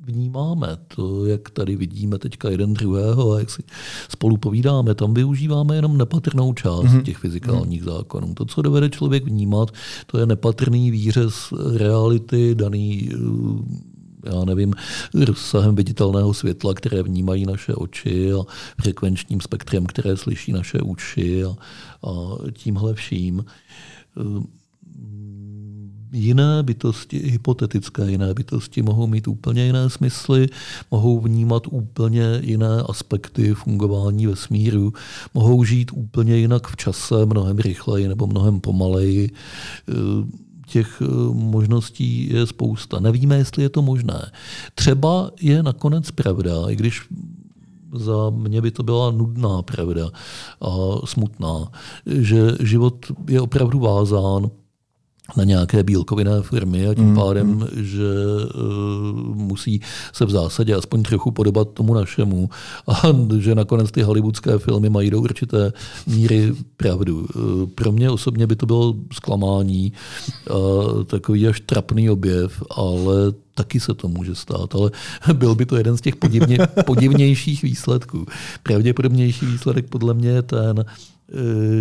vnímáme, 0.05 0.67
to, 0.95 1.25
jak 1.25 1.49
tady 1.49 1.75
vidíme 1.75 2.19
teďka 2.19 2.49
jeden 2.49 2.73
druhého 2.73 3.31
a 3.31 3.39
jak 3.39 3.49
si 3.49 3.63
spolu 4.09 4.37
povídáme, 4.37 4.95
tam 4.95 5.13
využíváme 5.13 5.75
jenom 5.75 5.97
nepatrnou 5.97 6.53
část 6.53 6.83
mm-hmm. 6.83 7.03
těch 7.03 7.17
fyzikálních 7.17 7.81
mm-hmm. 7.81 7.97
zákonů. 7.97 8.33
To, 8.33 8.45
co 8.45 8.61
dovede 8.61 8.89
člověk 8.89 9.25
vnímat, 9.25 9.71
to 10.05 10.17
je 10.17 10.25
nepatrný 10.25 10.91
výřez 10.91 11.53
reality 11.77 12.55
daný 12.55 13.09
eh, 13.13 13.95
já 14.25 14.45
nevím, 14.45 14.73
rozsahem 15.13 15.75
viditelného 15.75 16.33
světla, 16.33 16.73
které 16.73 17.03
vnímají 17.03 17.45
naše 17.45 17.75
oči 17.75 18.33
a 18.33 18.43
frekvenčním 18.81 19.41
spektrem, 19.41 19.85
které 19.85 20.17
slyší 20.17 20.51
naše 20.51 20.79
uši 20.79 21.43
a, 21.43 21.49
a 22.07 22.37
tímhle 22.53 22.93
vším 22.93 23.45
eh, 24.17 24.43
jiné 26.15 26.63
bytosti, 26.63 27.17
hypotetické 27.17 28.11
jiné 28.11 28.33
bytosti, 28.33 28.81
mohou 28.81 29.07
mít 29.07 29.27
úplně 29.27 29.65
jiné 29.65 29.89
smysly, 29.89 30.47
mohou 30.91 31.19
vnímat 31.19 31.63
úplně 31.71 32.39
jiné 32.43 32.81
aspekty 32.89 33.53
fungování 33.53 34.27
vesmíru, 34.27 34.93
mohou 35.33 35.63
žít 35.63 35.91
úplně 35.93 36.37
jinak 36.37 36.67
v 36.67 36.75
čase, 36.75 37.25
mnohem 37.25 37.57
rychleji 37.57 38.07
nebo 38.07 38.27
mnohem 38.27 38.59
pomaleji. 38.59 39.31
Těch 40.67 41.01
eh, 41.01 41.05
možností 41.33 42.29
je 42.33 42.47
spousta. 42.47 42.99
Nevíme, 42.99 43.37
jestli 43.37 43.63
je 43.63 43.69
to 43.69 43.81
možné. 43.81 44.31
Třeba 44.75 45.31
je 45.41 45.63
nakonec 45.63 46.11
pravda, 46.11 46.53
i 46.69 46.75
když 46.75 47.01
za 47.93 48.29
mě 48.29 48.61
by 48.61 48.71
to 48.71 48.83
byla 48.83 49.11
nudná 49.11 49.61
pravda 49.61 50.09
a 50.61 50.71
smutná, 51.05 51.71
že 52.05 52.51
život 52.59 53.05
je 53.27 53.41
opravdu 53.41 53.79
vázán 53.79 54.49
na 55.37 55.43
nějaké 55.43 55.83
bílkovinné 55.83 56.41
firmy 56.41 56.87
a 56.87 56.93
tím 56.93 57.09
mm, 57.09 57.15
pádem, 57.15 57.47
mm. 57.47 57.67
že 57.75 58.03
uh, 58.55 59.35
musí 59.35 59.81
se 60.13 60.25
v 60.25 60.29
zásadě 60.29 60.75
aspoň 60.75 61.03
trochu 61.03 61.31
podobat 61.31 61.69
tomu 61.69 61.93
našemu 61.93 62.49
a 62.87 63.01
že 63.39 63.55
nakonec 63.55 63.91
ty 63.91 64.01
hollywoodské 64.01 64.59
filmy 64.59 64.89
mají 64.89 65.09
do 65.09 65.21
určité 65.21 65.73
míry 66.07 66.53
pravdu. 66.77 67.27
Uh, 67.35 67.69
pro 67.75 67.91
mě 67.91 68.09
osobně 68.09 68.47
by 68.47 68.55
to 68.55 68.65
bylo 68.65 68.95
zklamání, 69.13 69.93
uh, 70.49 71.03
takový 71.03 71.47
až 71.47 71.59
trapný 71.59 72.09
objev, 72.09 72.63
ale 72.71 73.15
taky 73.55 73.79
se 73.79 73.93
to 73.93 74.07
může 74.07 74.35
stát, 74.35 74.75
ale 74.75 74.91
byl 75.33 75.55
by 75.55 75.65
to 75.65 75.75
jeden 75.75 75.97
z 75.97 76.01
těch 76.01 76.15
podivně, 76.15 76.57
podivnějších 76.85 77.63
výsledků. 77.63 78.25
Pravděpodobnější 78.63 79.45
výsledek 79.45 79.89
podle 79.89 80.13
mě 80.13 80.29
je 80.29 80.41
ten, 80.41 80.85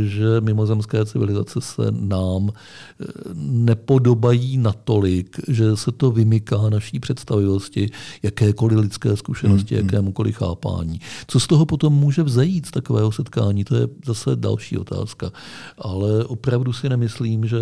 že 0.05 0.41
mimozemské 0.41 1.05
civilizace 1.05 1.61
se 1.61 1.83
nám 1.91 2.49
eh, 2.51 3.05
nepodobají 3.35 4.59
natolik, 4.59 5.41
že 5.49 5.77
se 5.77 5.93
to 5.93 6.11
vymyká 6.11 6.69
naší 6.69 7.01
představivosti, 7.01 7.91
jakékoliv 8.23 8.79
lidské 8.79 9.17
zkušenosti, 9.17 9.75
hmm. 9.75 9.85
jakémukoliv 9.85 10.37
chápání. 10.37 11.01
Co 11.27 11.41
z 11.41 11.47
toho 11.47 11.67
potom 11.67 11.93
může 11.93 12.23
vzejít 12.23 12.67
z 12.67 12.71
takového 12.71 13.13
setkání, 13.13 13.65
to 13.65 13.77
je 13.77 13.89
zase 14.07 14.37
další 14.37 14.79
otázka. 14.79 15.31
Ale 15.79 16.25
opravdu 16.25 16.73
si 16.73 16.89
nemyslím, 16.89 17.47
že 17.47 17.59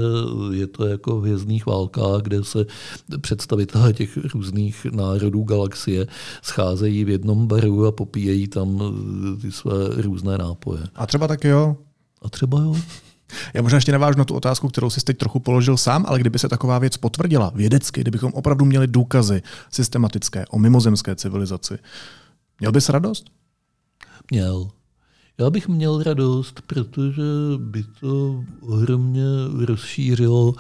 je 0.52 0.66
to 0.66 0.86
jako 0.86 1.20
v 1.20 1.22
hvězdných 1.22 1.66
válkách, 1.66 2.22
kde 2.22 2.44
se 2.44 2.66
představitelé 3.20 3.92
těch 3.92 4.34
různých 4.34 4.86
národů 4.92 5.42
galaxie 5.42 6.06
scházejí 6.42 7.04
v 7.04 7.08
jednom 7.08 7.46
baru 7.46 7.86
a 7.86 7.92
popíjejí 7.92 8.48
tam 8.48 8.80
eh, 8.82 9.40
ty 9.40 9.52
své 9.52 9.72
různé 9.96 10.38
nápoje. 10.38 10.80
A 10.94 11.06
třeba 11.06 11.28
tak 11.28 11.44
jo, 11.44 11.76
a 12.24 12.28
třeba 12.28 12.60
jo. 12.60 12.76
Já 13.54 13.62
možná 13.62 13.76
ještě 13.76 13.92
navážu 13.92 14.18
na 14.18 14.24
tu 14.24 14.34
otázku, 14.34 14.68
kterou 14.68 14.90
jsi 14.90 15.00
teď 15.00 15.18
trochu 15.18 15.40
položil 15.40 15.76
sám, 15.76 16.04
ale 16.08 16.18
kdyby 16.20 16.38
se 16.38 16.48
taková 16.48 16.78
věc 16.78 16.96
potvrdila 16.96 17.52
vědecky, 17.54 18.00
kdybychom 18.00 18.32
opravdu 18.32 18.64
měli 18.64 18.86
důkazy 18.86 19.42
systematické 19.70 20.46
o 20.46 20.58
mimozemské 20.58 21.14
civilizaci, 21.14 21.78
měl 22.60 22.72
bys 22.72 22.88
radost? 22.88 23.24
Měl. 24.30 24.70
Já 25.38 25.50
bych 25.50 25.68
měl 25.68 26.02
radost, 26.02 26.62
protože 26.66 27.22
by 27.58 27.84
to 28.00 28.44
ohromně 28.60 29.24
rozšířilo 29.64 30.54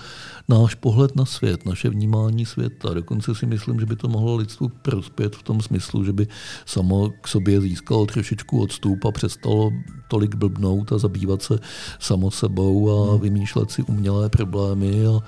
náš 0.48 0.74
pohled 0.74 1.16
na 1.16 1.24
svět, 1.24 1.66
naše 1.66 1.88
vnímání 1.88 2.46
světa. 2.46 2.94
Dokonce 2.94 3.34
si 3.34 3.46
myslím, 3.46 3.80
že 3.80 3.86
by 3.86 3.96
to 3.96 4.08
mohlo 4.08 4.36
lidstvu 4.36 4.68
prospět 4.68 5.36
v 5.36 5.42
tom 5.42 5.60
smyslu, 5.60 6.04
že 6.04 6.12
by 6.12 6.26
samo 6.66 7.10
k 7.20 7.28
sobě 7.28 7.60
získalo 7.60 8.06
trošičku 8.06 8.62
odstup 8.62 9.04
a 9.04 9.10
přestalo 9.10 9.72
tolik 10.08 10.34
blbnout 10.34 10.92
a 10.92 10.98
zabývat 10.98 11.42
se 11.42 11.58
samo 12.00 12.30
sebou 12.30 12.90
a 12.90 13.10
hmm. 13.10 13.20
vymýšlet 13.20 13.70
si 13.70 13.82
umělé 13.82 14.28
problémy 14.28 15.06
a 15.06 15.20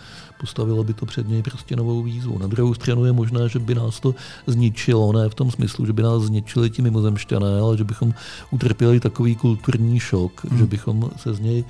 postavilo 0.45 0.85
by 0.85 0.95
to 0.95 1.07
před 1.07 1.29
něj 1.29 1.43
prostě 1.43 1.77
novou 1.77 2.03
výzvu. 2.03 2.39
Na 2.39 2.47
druhou 2.47 2.75
stranu 2.75 3.05
je 3.05 3.13
možné, 3.13 3.49
že 3.49 3.59
by 3.59 3.75
nás 3.75 4.01
to 4.01 4.15
zničilo, 4.47 5.13
ne 5.13 5.29
v 5.29 5.35
tom 5.35 5.51
smyslu, 5.51 5.87
že 5.87 5.93
by 5.93 6.03
nás 6.03 6.23
zničili 6.23 6.71
ti 6.71 6.83
mimozemšťané, 6.83 7.61
ale 7.61 7.77
že 7.77 7.85
bychom 7.85 8.15
utrpěli 8.51 9.01
takový 9.01 9.37
kulturní 9.37 10.01
šok, 10.01 10.45
hmm. 10.45 10.59
že 10.59 10.67
bychom 10.67 11.11
se 11.17 11.35
z 11.35 11.41
něj 11.41 11.65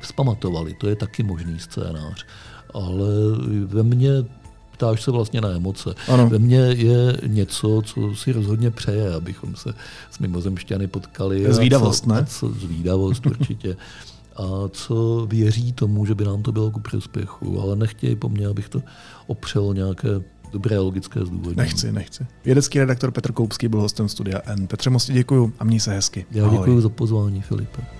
vzpamatovali. 0.00 0.74
To 0.74 0.86
je 0.86 0.96
taky 0.96 1.22
možný 1.22 1.58
scénář. 1.58 2.26
Ale 2.74 3.10
ve 3.66 3.82
mně 3.82 4.10
ptáš 4.72 5.02
se 5.02 5.10
vlastně 5.10 5.40
na 5.40 5.50
emoce. 5.50 5.94
Ano. 6.08 6.30
Ve 6.30 6.38
mně 6.38 6.58
je 6.58 7.18
něco, 7.26 7.82
co 7.84 8.14
si 8.14 8.32
rozhodně 8.32 8.70
přeje, 8.70 9.14
abychom 9.14 9.56
se 9.56 9.74
s 10.10 10.18
mimozemšťany 10.18 10.86
potkali. 10.86 11.52
Zvídavost, 11.52 12.06
ne? 12.06 12.26
Co, 12.30 12.48
zvídavost 12.48 13.26
určitě. 13.26 13.76
a 14.36 14.68
co 14.70 15.26
věří 15.30 15.72
tomu, 15.72 16.06
že 16.06 16.14
by 16.14 16.24
nám 16.24 16.42
to 16.42 16.52
bylo 16.52 16.70
ku 16.70 16.80
prospěchu, 16.80 17.60
ale 17.60 17.76
nechtějí 17.76 18.16
po 18.16 18.28
mně, 18.28 18.46
abych 18.46 18.68
to 18.68 18.82
opřel 19.26 19.74
nějaké 19.74 20.08
dobré 20.52 20.78
logické 20.78 21.20
zdůvodnění. 21.20 21.56
Nechci, 21.56 21.92
nechci. 21.92 22.26
Vědecký 22.44 22.78
redaktor 22.78 23.10
Petr 23.10 23.32
Koupský 23.32 23.68
byl 23.68 23.80
hostem 23.80 24.08
studia 24.08 24.40
N. 24.46 24.66
Petře, 24.66 24.90
moc 24.90 25.10
děkuju 25.10 25.52
a 25.58 25.64
měj 25.64 25.80
se 25.80 25.94
hezky. 25.94 26.26
Já 26.30 26.48
děkuji 26.48 26.80
za 26.80 26.88
pozvání, 26.88 27.42
Filipe. 27.42 27.99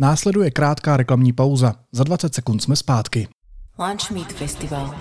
Následuje 0.00 0.50
krátká 0.50 0.96
reklamní 0.96 1.32
pauza. 1.32 1.74
Za 1.92 2.04
20 2.04 2.34
sekund 2.34 2.62
jsme 2.62 2.76
zpátky. 2.76 3.28
Lunch 3.78 4.10
Meet 4.10 4.32
Festival. 4.32 4.94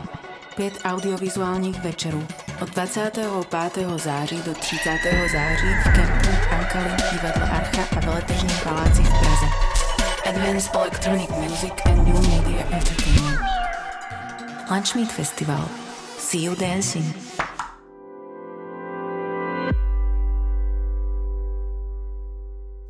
Pět 0.55 0.73
audiovizuálních 0.83 1.83
večerů 1.83 2.27
od 2.61 2.69
25. 2.69 3.99
září 4.03 4.35
do 4.45 4.53
30. 4.53 4.89
září 5.31 5.67
v 5.81 5.93
kempu 5.95 6.29
Ankali 6.51 6.89
divadle 7.11 7.49
Archa 7.49 7.97
a 7.97 8.05
veletržním 8.05 8.57
paláci 8.63 9.01
v 9.01 9.09
Praze. 9.09 9.45
Advanced 10.29 10.75
Electronic 10.75 11.29
Music 11.29 11.73
and 11.85 12.07
New 12.07 12.27
Media 12.29 12.65
Entertainment. 12.71 13.39
Lunch 14.71 14.95
Meet 14.95 15.11
Festival. 15.11 15.69
See 16.17 16.43
you 16.43 16.55
dancing. 16.55 17.38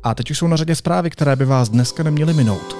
A 0.02 0.14
teď 0.14 0.30
už 0.30 0.38
jsou 0.38 0.46
na 0.46 0.56
řadě 0.56 0.74
zprávy, 0.74 1.10
které 1.10 1.36
by 1.36 1.44
vás 1.44 1.68
dneska 1.68 2.02
neměly 2.02 2.34
minout. 2.34 2.76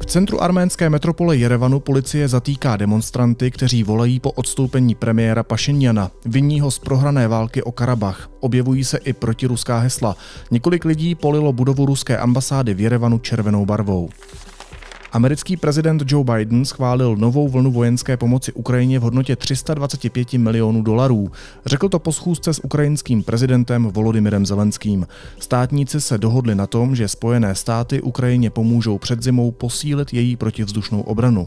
V 0.00 0.06
centru 0.06 0.42
arménské 0.42 0.90
metropole 0.90 1.36
Jerevanu 1.36 1.80
policie 1.80 2.28
zatýká 2.28 2.76
demonstranty, 2.76 3.50
kteří 3.50 3.84
volají 3.84 4.20
po 4.20 4.30
odstoupení 4.30 4.94
premiéra 4.94 5.42
Pašinjana, 5.42 6.10
vinního 6.24 6.70
z 6.70 6.78
prohrané 6.78 7.28
války 7.28 7.62
o 7.62 7.72
Karabach. 7.72 8.30
Objevují 8.40 8.84
se 8.84 8.98
i 8.98 9.12
protiruská 9.12 9.78
hesla. 9.78 10.16
Několik 10.50 10.84
lidí 10.84 11.14
polilo 11.14 11.52
budovu 11.52 11.86
ruské 11.86 12.18
ambasády 12.18 12.74
v 12.74 12.80
Jerevanu 12.80 13.18
červenou 13.18 13.66
barvou. 13.66 14.08
Americký 15.12 15.56
prezident 15.56 16.02
Joe 16.06 16.24
Biden 16.24 16.64
schválil 16.64 17.16
novou 17.16 17.48
vlnu 17.48 17.70
vojenské 17.70 18.16
pomoci 18.16 18.52
Ukrajině 18.52 18.98
v 18.98 19.02
hodnotě 19.02 19.36
325 19.36 20.32
milionů 20.32 20.82
dolarů. 20.82 21.32
Řekl 21.66 21.88
to 21.88 21.98
po 21.98 22.12
schůzce 22.12 22.54
s 22.54 22.64
ukrajinským 22.64 23.22
prezidentem 23.22 23.84
Volodymyrem 23.84 24.46
Zelenským. 24.46 25.06
Státníci 25.38 26.00
se 26.00 26.18
dohodli 26.18 26.54
na 26.54 26.66
tom, 26.66 26.96
že 26.96 27.08
Spojené 27.08 27.54
státy 27.54 28.02
Ukrajině 28.02 28.50
pomůžou 28.50 28.98
před 28.98 29.22
zimou 29.22 29.50
posílit 29.50 30.14
její 30.14 30.36
protivzdušnou 30.36 31.00
obranu. 31.00 31.46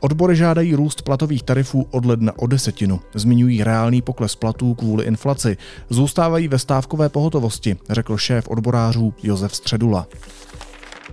Odbory 0.00 0.36
žádají 0.36 0.74
růst 0.74 1.02
platových 1.02 1.42
tarifů 1.42 1.86
od 1.90 2.04
ledna 2.04 2.32
o 2.38 2.46
desetinu. 2.46 3.00
Zmiňují 3.14 3.64
reálný 3.64 4.02
pokles 4.02 4.36
platů 4.36 4.74
kvůli 4.74 5.04
inflaci. 5.04 5.56
Zůstávají 5.90 6.48
ve 6.48 6.58
stávkové 6.58 7.08
pohotovosti, 7.08 7.76
řekl 7.90 8.16
šéf 8.16 8.48
odborářů 8.48 9.14
Josef 9.22 9.56
Středula. 9.56 10.06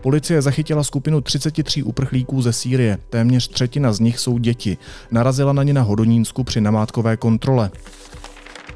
Policie 0.02 0.42
zachytila 0.42 0.84
skupinu 0.84 1.22
33 1.22 1.84
uprchlíků 1.84 2.42
ze 2.42 2.54
Sýrie, 2.54 2.98
téměř 3.10 3.48
třetina 3.48 3.94
z 3.94 4.00
nich 4.00 4.20
jsou 4.20 4.38
děti. 4.38 4.78
Narazila 5.12 5.54
na 5.54 5.64
ně 5.64 5.74
na 5.74 5.82
Hodonínsku 5.82 6.44
při 6.44 6.62
namátkové 6.62 7.18
kontrole. 7.18 7.72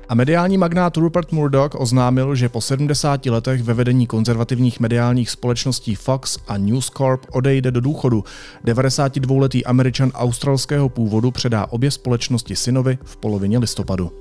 A 0.09 0.15
mediální 0.15 0.57
magnát 0.57 0.97
Rupert 0.97 1.31
Murdoch 1.31 1.71
oznámil, 1.75 2.35
že 2.35 2.49
po 2.49 2.61
70 2.61 3.25
letech 3.25 3.63
ve 3.63 3.73
vedení 3.73 4.07
konzervativních 4.07 4.79
mediálních 4.79 5.29
společností 5.29 5.95
Fox 5.95 6.37
a 6.47 6.57
News 6.57 6.89
Corp 6.89 7.25
odejde 7.31 7.71
do 7.71 7.81
důchodu. 7.81 8.23
92-letý 8.65 9.65
američan 9.65 10.11
australského 10.13 10.89
původu 10.89 11.31
předá 11.31 11.65
obě 11.71 11.91
společnosti 11.91 12.55
synovi 12.55 12.97
v 13.03 13.17
polovině 13.17 13.57
listopadu. 13.57 14.11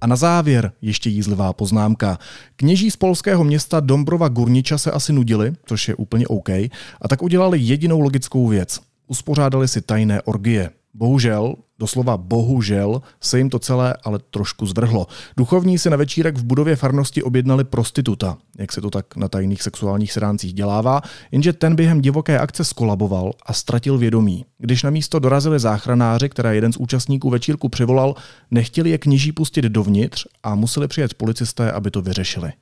A 0.00 0.06
na 0.06 0.16
závěr 0.16 0.72
ještě 0.82 1.10
jízlivá 1.10 1.52
poznámka. 1.52 2.18
Kněží 2.56 2.90
z 2.90 2.96
polského 2.96 3.44
města 3.44 3.80
Dombrova 3.80 4.28
Gurniča 4.28 4.78
se 4.78 4.90
asi 4.90 5.12
nudili, 5.12 5.52
což 5.66 5.88
je 5.88 5.94
úplně 5.94 6.26
OK, 6.26 6.48
a 6.48 7.08
tak 7.08 7.22
udělali 7.22 7.58
jedinou 7.58 8.00
logickou 8.00 8.48
věc. 8.48 8.80
Uspořádali 9.06 9.68
si 9.68 9.80
tajné 9.80 10.22
orgie. 10.22 10.70
Bohužel, 10.94 11.54
doslova 11.78 12.16
bohužel, 12.16 13.02
se 13.20 13.38
jim 13.38 13.50
to 13.50 13.58
celé 13.58 13.94
ale 14.04 14.18
trošku 14.30 14.66
zvrhlo. 14.66 15.06
Duchovní 15.36 15.78
si 15.78 15.90
na 15.90 15.96
večírek 15.96 16.38
v 16.38 16.44
budově 16.44 16.76
farnosti 16.76 17.22
objednali 17.22 17.64
prostituta, 17.64 18.36
jak 18.58 18.72
se 18.72 18.80
to 18.80 18.90
tak 18.90 19.16
na 19.16 19.28
tajných 19.28 19.62
sexuálních 19.62 20.12
sedáncích 20.12 20.52
dělává, 20.52 21.00
jenže 21.30 21.52
ten 21.52 21.76
během 21.76 22.00
divoké 22.00 22.38
akce 22.38 22.64
skolaboval 22.64 23.32
a 23.46 23.52
ztratil 23.52 23.98
vědomí. 23.98 24.44
Když 24.58 24.82
na 24.82 24.90
místo 24.90 25.18
dorazili 25.18 25.58
záchranáři, 25.58 26.28
které 26.28 26.54
jeden 26.54 26.72
z 26.72 26.76
účastníků 26.76 27.30
večírku 27.30 27.68
přivolal, 27.68 28.14
nechtěli 28.50 28.90
je 28.90 28.98
kněží 28.98 29.32
pustit 29.32 29.64
dovnitř 29.64 30.26
a 30.42 30.54
museli 30.54 30.88
přijet 30.88 31.14
policisté, 31.14 31.72
aby 31.72 31.90
to 31.90 32.02
vyřešili. 32.02 32.52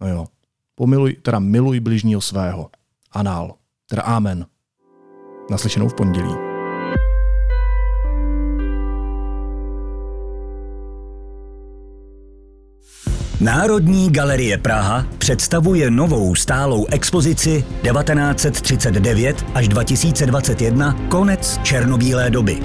No 0.00 0.08
jo, 0.08 0.26
pomiluj, 0.74 1.16
teda 1.22 1.38
miluj 1.38 1.80
bližního 1.80 2.20
svého. 2.20 2.70
Anál. 3.12 3.54
Teda 3.88 4.02
amen. 4.02 4.46
Naslyšenou 5.50 5.88
v 5.88 5.94
pondělí. 5.94 6.45
Národní 13.40 14.10
galerie 14.10 14.58
Praha 14.58 15.06
představuje 15.18 15.90
novou 15.90 16.34
stálou 16.34 16.86
expozici 16.86 17.64
1939 17.82 19.46
až 19.54 19.68
2021 19.68 20.96
konec 21.08 21.60
černobílé 21.62 22.30
doby. 22.30 22.58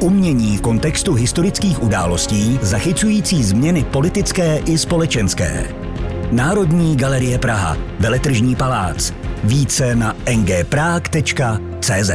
Umění 0.00 0.56
v 0.56 0.60
kontextu 0.60 1.14
historických 1.14 1.82
událostí 1.82 2.58
zachycující 2.62 3.44
změny 3.44 3.84
politické 3.84 4.58
i 4.58 4.78
společenské. 4.78 5.74
Národní 6.32 6.96
galerie 6.96 7.38
Praha, 7.38 7.76
Veletržní 8.00 8.56
palác. 8.56 9.12
Více 9.44 9.96
na 9.96 10.16
ngprag.cz 10.36 12.10